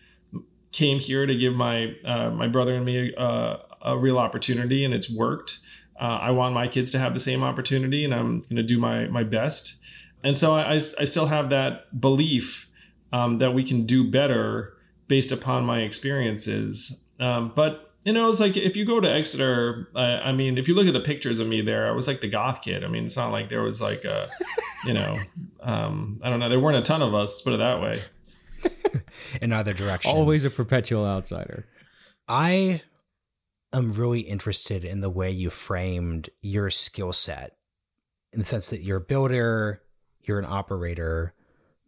[0.72, 4.93] came here to give my uh, my brother and me a, a, real opportunity, and
[4.93, 5.59] it's worked.
[5.99, 8.78] Uh, I want my kids to have the same opportunity, and I'm going to do
[8.78, 9.76] my my best.
[10.22, 12.68] And so I, I, I still have that belief
[13.11, 14.76] um, that we can do better
[15.11, 17.11] based upon my experiences.
[17.18, 20.74] Um, but you know, it's like if you go to Exeter, I mean, if you
[20.74, 22.84] look at the pictures of me there, I was like the goth kid.
[22.84, 24.30] I mean, it's not like there was like a,
[24.86, 25.18] you know,
[25.61, 28.00] um, I don't know, there weren't a ton of us, let's put it that way.
[29.42, 30.12] In either direction.
[30.12, 31.66] Always a perpetual outsider.
[32.26, 32.82] I
[33.72, 37.56] am really interested in the way you framed your skill set
[38.32, 39.82] in the sense that you're a builder,
[40.20, 41.34] you're an operator,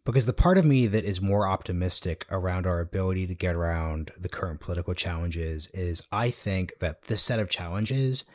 [0.05, 4.11] because the part of me that is more optimistic around our ability to get around
[4.19, 8.25] the current political challenges is I think that this set of challenges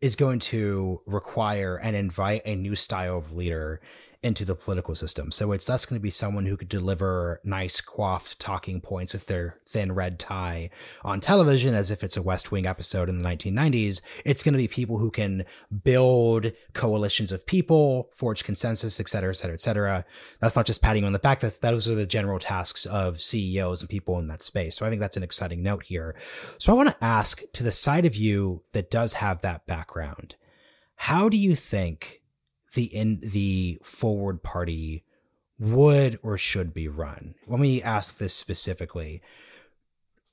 [0.00, 3.80] is going to require and invite a new style of leader
[4.22, 5.30] into the political system.
[5.32, 9.26] So it's less going to be someone who could deliver nice coiffed talking points with
[9.26, 10.68] their thin red tie
[11.02, 14.02] on television as if it's a West Wing episode in the 1990s.
[14.26, 15.46] It's going to be people who can
[15.84, 20.04] build coalitions of people, forge consensus, et cetera, et cetera, et cetera.
[20.40, 21.40] That's not just patting on the back.
[21.40, 24.76] That's, those are the general tasks of CEOs and people in that space.
[24.76, 26.14] So I think that's an exciting note here.
[26.58, 30.36] So I want to ask to the side of you that does have that background,
[30.96, 32.19] how do you think
[32.74, 35.04] the in the forward party
[35.58, 37.34] would or should be run?
[37.46, 39.22] Let me ask this specifically.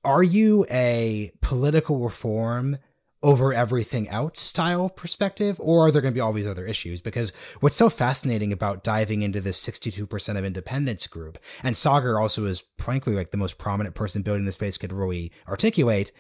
[0.04, 2.78] Are you a political reform
[3.24, 7.02] over everything else style perspective, or are there going to be all these other issues?
[7.02, 12.46] Because what's so fascinating about diving into this 62% of independence group, and Saagar also
[12.46, 16.12] is frankly like the most prominent person building this space could really articulate,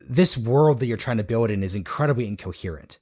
[0.00, 2.98] this world that you're trying to build in is incredibly incoherent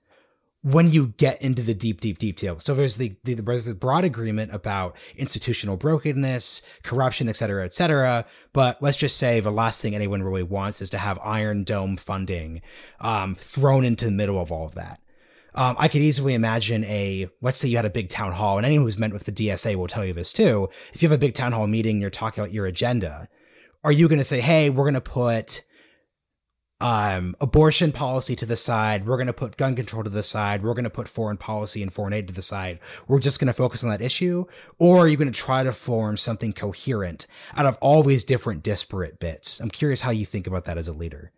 [0.65, 2.59] when you get into the deep, deep deep detail.
[2.59, 8.25] So there's the, the the broad agreement about institutional brokenness, corruption, et cetera, et cetera.
[8.53, 11.97] But let's just say the last thing anyone really wants is to have Iron Dome
[11.97, 12.63] funding
[13.01, 15.01] um, thrown into the middle of all of that.
[15.55, 18.67] Um, I could easily imagine a, let's say you had a big town hall, and
[18.67, 20.69] anyone who's met with the DSA will tell you this too.
[20.93, 23.29] If you have a big town hall meeting, and you're talking about your agenda.
[23.85, 25.63] Are you going to say, hey, we're going to put
[26.85, 29.07] um, abortion policy to the side.
[29.07, 30.63] We're going to put gun control to the side.
[30.63, 32.79] We're going to put foreign policy and foreign aid to the side.
[33.09, 34.45] We're just going to focus on that issue.
[34.79, 37.27] Or are you going to try to form something coherent
[37.57, 39.61] out of all these different disparate bits?
[39.61, 41.33] I'm curious how you think about that as a leader.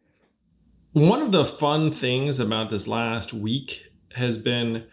[0.90, 3.84] One of the fun things about this last week
[4.16, 4.88] has been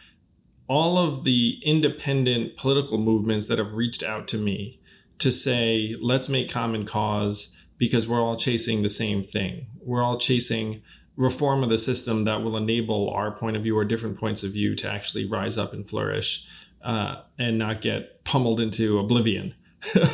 [0.68, 4.80] all of the independent political movements that have reached out to me
[5.18, 9.68] to say, let's make common cause because we're all chasing the same thing.
[9.82, 10.82] We're all chasing
[11.18, 14.54] reform of the system that will enable our point of view or different points of
[14.54, 16.48] view to actually rise up and flourish
[16.82, 19.54] uh, and not get pummeled into oblivion.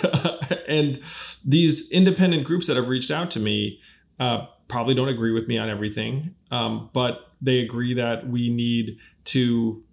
[0.67, 0.99] and
[1.45, 3.79] these independent groups that have reached out to me
[4.19, 8.97] uh, probably don't agree with me on everything, um, but they agree that we need
[9.25, 9.83] to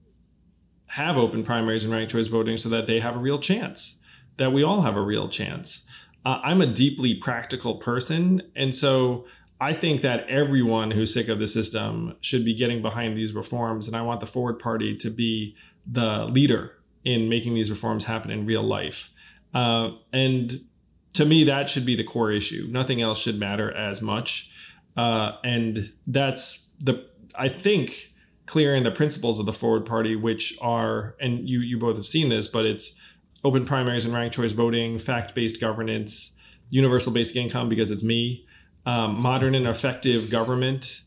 [0.87, 4.01] have open primaries and ranked choice voting so that they have a real chance,
[4.39, 5.86] that we all have a real chance
[6.27, 8.43] uh, I'm a deeply practical person.
[8.57, 9.27] And so
[9.61, 13.87] I think that everyone who's sick of the system should be getting behind these reforms.
[13.87, 15.55] And I want the Forward Party to be
[15.87, 16.73] the leader
[17.05, 19.13] in making these reforms happen in real life.
[19.55, 20.65] Uh, and
[21.13, 22.67] to me, that should be the core issue.
[22.69, 24.51] Nothing else should matter as much.
[24.97, 27.09] Uh, and that's the,
[27.39, 28.13] I think,
[28.47, 32.07] clear in the principles of the Forward Party, which are, and you you both have
[32.07, 33.01] seen this, but it's
[33.47, 36.37] open primaries and ranked choice voting, fact based governance,
[36.69, 38.45] universal basic income because it's me,
[38.85, 41.03] um, modern and effective government,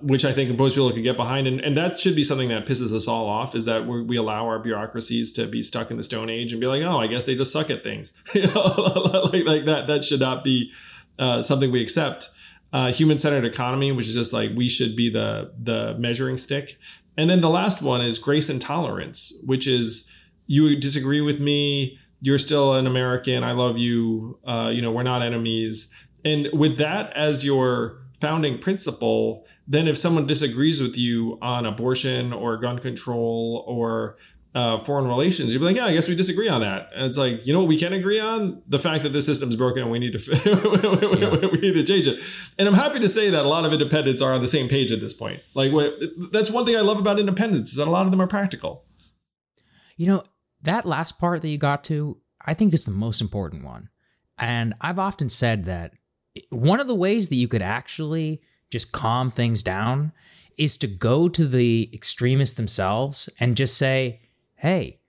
[0.00, 1.46] which I think most people could get behind.
[1.46, 4.46] And, and that should be something that pisses us all off is that we allow
[4.46, 7.26] our bureaucracies to be stuck in the Stone Age and be like, oh, I guess
[7.26, 8.14] they just suck at things.
[8.34, 9.84] like, like that.
[9.86, 10.72] That should not be
[11.18, 12.30] uh, something we accept.
[12.72, 16.76] Uh, human centered economy, which is just like we should be the the measuring stick.
[17.16, 20.10] And then the last one is grace and tolerance, which is
[20.46, 25.02] you disagree with me you're still an american i love you uh, you know we're
[25.02, 31.38] not enemies and with that as your founding principle then if someone disagrees with you
[31.40, 34.16] on abortion or gun control or
[34.54, 36.90] uh, foreign relations, you'd be like, yeah, I guess we disagree on that.
[36.94, 38.62] And it's like, you know what we can agree on?
[38.66, 40.30] The fact that this system's broken and we need to
[41.20, 41.48] yeah.
[41.50, 42.20] we need to change it.
[42.58, 44.92] And I'm happy to say that a lot of independents are on the same page
[44.92, 45.40] at this point.
[45.54, 45.72] Like,
[46.30, 48.84] that's one thing I love about independents is that a lot of them are practical.
[49.96, 50.22] You know,
[50.64, 53.88] that last part that you got to, I think is the most important one.
[54.38, 55.92] And I've often said that
[56.50, 60.12] one of the ways that you could actually just calm things down
[60.58, 64.20] is to go to the extremists themselves and just say,
[64.56, 65.00] hey,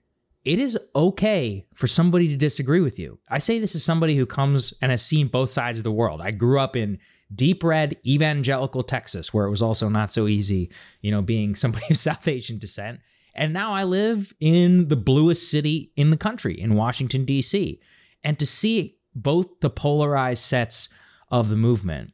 [0.44, 3.18] it is okay for somebody to disagree with you.
[3.28, 6.20] I say this as somebody who comes and has seen both sides of the world.
[6.20, 6.98] I grew up in
[7.34, 11.86] deep red evangelical Texas, where it was also not so easy, you know, being somebody
[11.90, 13.00] of South Asian descent.
[13.36, 17.80] And now I live in the bluest city in the country, in Washington, D.C.
[18.24, 20.88] And to see both the polarized sets
[21.30, 22.12] of the movement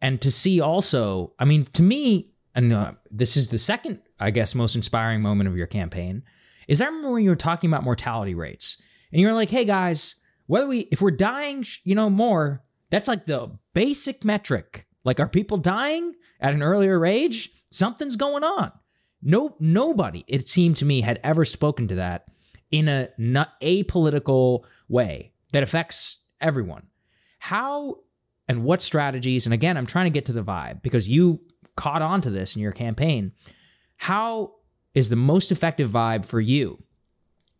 [0.00, 4.30] and to see also, I mean, to me, and uh, this is the second, I
[4.30, 6.22] guess, most inspiring moment of your campaign,
[6.68, 9.64] is I remember when you were talking about mortality rates and you were like, hey
[9.64, 10.16] guys,
[10.46, 14.86] whether we, if we're dying, you know, more, that's like the basic metric.
[15.04, 17.50] Like, are people dying at an earlier age?
[17.70, 18.72] Something's going on.
[19.28, 22.28] No, nobody, it seemed to me, had ever spoken to that
[22.70, 26.86] in a not apolitical way that affects everyone.
[27.40, 27.96] How
[28.48, 31.40] and what strategies, and again, I'm trying to get to the vibe because you
[31.76, 33.32] caught on to this in your campaign.
[33.96, 34.52] How
[34.94, 36.80] is the most effective vibe for you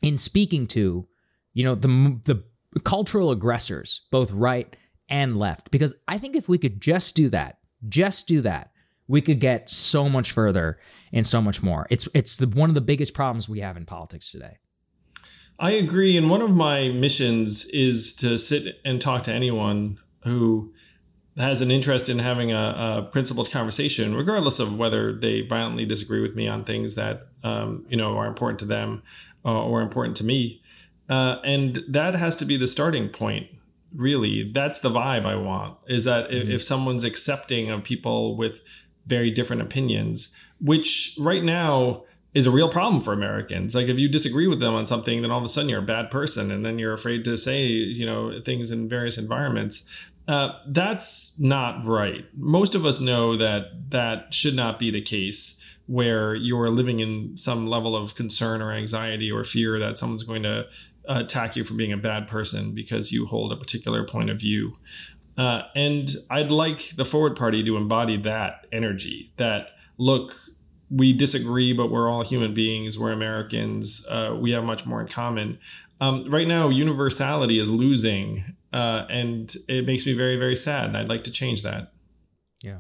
[0.03, 1.09] in speaking to,
[1.53, 2.45] you know, the the
[2.81, 4.77] cultural aggressors, both right
[5.09, 5.73] and left?
[5.73, 7.59] Because I think if we could just do that,
[7.89, 8.71] just do that,
[9.09, 10.79] we could get so much further
[11.13, 11.87] and so much more.
[11.91, 14.59] It's it's the, one of the biggest problems we have in politics today.
[15.59, 20.75] I agree, and one of my missions is to sit and talk to anyone who
[21.39, 22.57] has an interest in having a,
[22.99, 27.87] a principled conversation, regardless of whether they violently disagree with me on things that um,
[27.89, 29.03] you know are important to them
[29.45, 30.63] uh, or important to me.
[31.09, 33.47] Uh, and that has to be the starting point
[33.95, 36.49] really that's the vibe i want is that mm-hmm.
[36.49, 38.61] if, if someone's accepting of people with
[39.07, 42.05] very different opinions, which right now
[42.35, 43.75] is a real problem for Americans.
[43.75, 45.83] Like if you disagree with them on something, then all of a sudden you're a
[45.83, 49.89] bad person, and then you're afraid to say you know things in various environments.
[50.29, 52.27] Uh, that's not right.
[52.35, 55.63] Most of us know that that should not be the case.
[55.87, 60.43] Where you're living in some level of concern or anxiety or fear that someone's going
[60.43, 60.67] to
[61.09, 64.73] attack you for being a bad person because you hold a particular point of view.
[65.37, 69.69] Uh, and I'd like the Forward Party to embody that energy that,
[69.99, 70.35] look,
[70.91, 72.99] we disagree, but we're all human beings.
[72.99, 74.07] We're Americans.
[74.09, 75.59] Uh, we have much more in common.
[76.01, 80.87] Um, right now, universality is losing, uh, and it makes me very, very sad.
[80.87, 81.93] And I'd like to change that.
[82.63, 82.79] Yeah.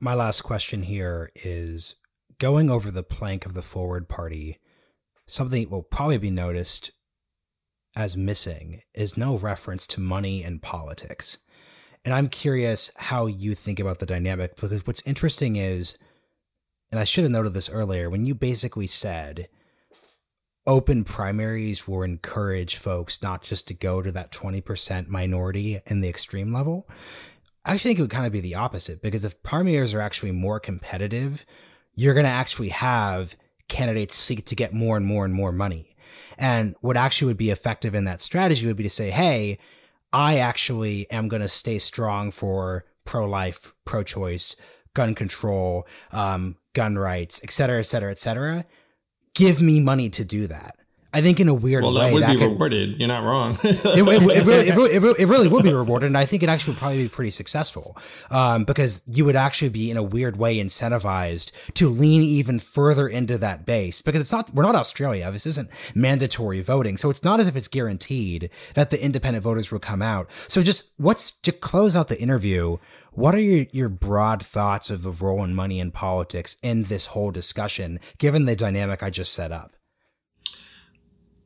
[0.00, 1.96] My last question here is
[2.38, 4.58] going over the plank of the forward party.
[5.26, 6.92] Something that will probably be noticed
[7.96, 11.38] as missing is no reference to money and politics.
[12.04, 15.98] And I'm curious how you think about the dynamic because what's interesting is,
[16.90, 19.48] and I should have noted this earlier, when you basically said
[20.66, 26.08] open primaries will encourage folks not just to go to that 20% minority in the
[26.08, 26.88] extreme level.
[27.64, 30.32] I actually think it would kind of be the opposite because if primaries are actually
[30.32, 31.44] more competitive,
[31.94, 33.36] you're going to actually have
[33.68, 35.96] candidates seek to get more and more and more money.
[36.38, 39.58] And what actually would be effective in that strategy would be to say, hey,
[40.14, 44.54] I actually am going to stay strong for pro life, pro choice,
[44.94, 48.64] gun control, um, gun rights, et cetera, et cetera, et cetera.
[49.34, 50.76] Give me money to do that.
[51.14, 52.98] I think in a weird well, way that would that be could, rewarded.
[52.98, 53.52] You're not wrong.
[53.62, 56.48] it, it, it, really, it, really, it really would be rewarded, and I think it
[56.48, 57.96] actually would probably be pretty successful
[58.32, 63.06] um, because you would actually be in a weird way incentivized to lean even further
[63.06, 65.30] into that base because it's not we're not Australia.
[65.30, 69.70] This isn't mandatory voting, so it's not as if it's guaranteed that the independent voters
[69.70, 70.28] will come out.
[70.48, 72.78] So just what's to close out the interview.
[73.12, 77.06] What are your, your broad thoughts of the role in money in politics in this
[77.06, 79.76] whole discussion, given the dynamic I just set up?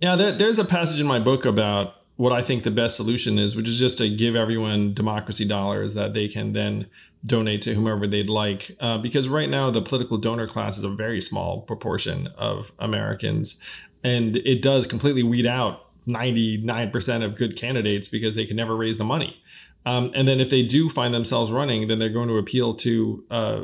[0.01, 3.38] Yeah, there, there's a passage in my book about what I think the best solution
[3.38, 6.86] is, which is just to give everyone democracy dollars that they can then
[7.26, 8.76] donate to whomever they'd like.
[8.80, 13.61] Uh, because right now, the political donor class is a very small proportion of Americans,
[14.05, 18.99] and it does completely weed out 99% of good candidates because they can never raise
[18.99, 19.42] the money.
[19.84, 23.24] Um, and then if they do find themselves running, then they're going to appeal to
[23.30, 23.62] uh,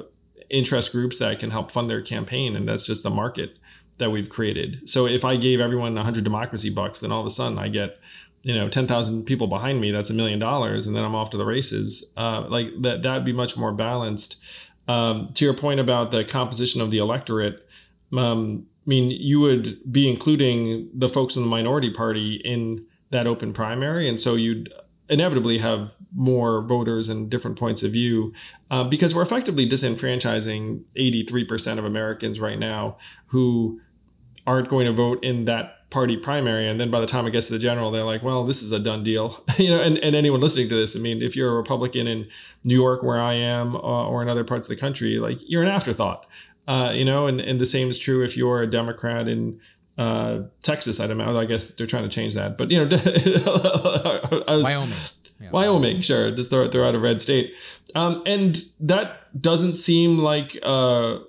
[0.50, 3.56] interest groups that can help fund their campaign, and that's just the market
[3.98, 4.88] that we've created.
[4.88, 7.98] So if I gave everyone 100 democracy bucks, then all of a sudden I get,
[8.42, 9.90] you know, 10,000 people behind me.
[9.90, 12.12] That's a million dollars, and then I'm off to the races.
[12.16, 14.42] Uh, like that, that'd be much more balanced.
[14.86, 17.66] Um, to your point about the composition of the electorate,
[18.12, 23.26] um, I mean, you would be including the folks in the minority party in that
[23.26, 24.70] open primary, and so you'd
[25.08, 28.32] inevitably have more voters and different points of view
[28.70, 33.80] uh, because we're effectively disenfranchising 83% of Americans right now who
[34.46, 37.46] aren't going to vote in that party primary and then by the time it gets
[37.46, 40.16] to the general they're like well this is a done deal you know and, and
[40.16, 42.26] anyone listening to this i mean if you're a republican in
[42.64, 45.62] new york where i am uh, or in other parts of the country like you're
[45.62, 46.26] an afterthought
[46.66, 49.60] uh, you know and, and the same is true if you're a democrat in
[49.96, 51.38] uh, Texas, I don't know.
[51.38, 52.86] I guess they're trying to change that, but you know,
[54.48, 54.96] was, Wyoming.
[55.40, 55.50] Yeah.
[55.50, 57.54] Wyoming, sure, just throw, throw out a red state,
[57.94, 61.20] um, and that doesn't seem like a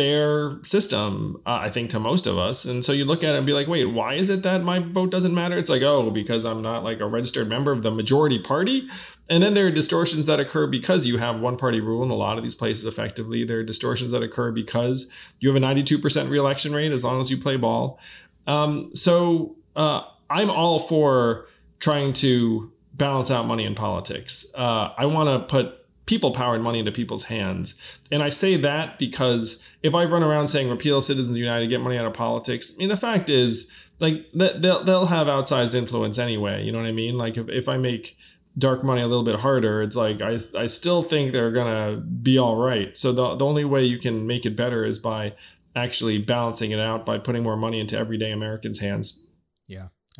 [0.00, 2.64] fair system, uh, I think, to most of us.
[2.64, 4.78] And so you look at it and be like, wait, why is it that my
[4.78, 5.58] vote doesn't matter?
[5.58, 8.88] It's like, oh, because I'm not like a registered member of the majority party.
[9.28, 12.14] And then there are distortions that occur because you have one party rule in a
[12.14, 13.44] lot of these places effectively.
[13.44, 17.30] There are distortions that occur because you have a 92% reelection rate as long as
[17.30, 18.00] you play ball.
[18.46, 21.46] Um, so uh, I'm all for
[21.78, 24.50] trying to balance out money in politics.
[24.56, 25.79] Uh, I want to put
[26.10, 27.80] people power and money into people's hands.
[28.10, 31.96] And I say that because if I run around saying repeal Citizens United, get money
[31.96, 36.64] out of politics, I mean, the fact is, like, they'll, they'll have outsized influence anyway.
[36.64, 37.16] You know what I mean?
[37.16, 38.18] Like, if, if I make
[38.58, 42.00] dark money a little bit harder, it's like, I, I still think they're going to
[42.00, 42.98] be all right.
[42.98, 45.34] So the, the only way you can make it better is by
[45.76, 49.24] actually balancing it out by putting more money into everyday Americans' hands.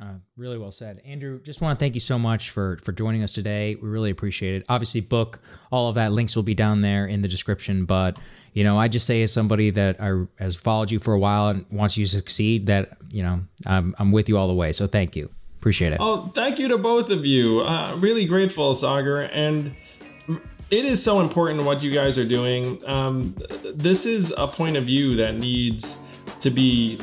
[0.00, 1.40] Uh, really well said, Andrew.
[1.42, 3.74] Just want to thank you so much for for joining us today.
[3.74, 4.64] We really appreciate it.
[4.66, 5.40] Obviously, book
[5.70, 7.84] all of that links will be down there in the description.
[7.84, 8.18] But
[8.54, 11.48] you know, I just say as somebody that I has followed you for a while
[11.48, 14.72] and wants you to succeed, that you know, I'm I'm with you all the way.
[14.72, 15.28] So thank you.
[15.58, 15.98] Appreciate it.
[16.00, 17.60] Oh, thank you to both of you.
[17.60, 19.74] Uh, really grateful, Saagar, and
[20.70, 22.80] it is so important what you guys are doing.
[22.86, 23.36] Um,
[23.74, 26.02] this is a point of view that needs
[26.40, 26.98] to be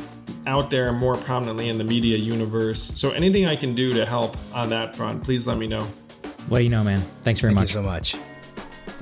[0.46, 2.82] out there more prominently in the media universe.
[2.82, 5.86] So anything I can do to help on that front, please let me know.
[6.48, 7.00] Let you know, man.
[7.22, 7.68] Thanks very Thank much.
[7.70, 8.16] you so much.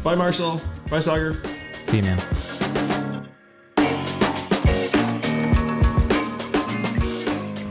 [0.02, 0.60] Bye, Marshall.
[0.90, 1.44] Bye, Saagar.
[1.88, 2.22] See you, man.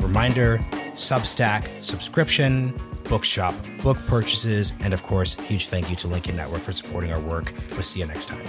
[0.01, 0.60] Reminder
[0.93, 2.74] Substack subscription,
[3.10, 3.53] bookshop
[3.84, 7.53] book purchases, and of course, huge thank you to Lincoln Network for supporting our work.
[7.72, 8.41] We'll see you next time.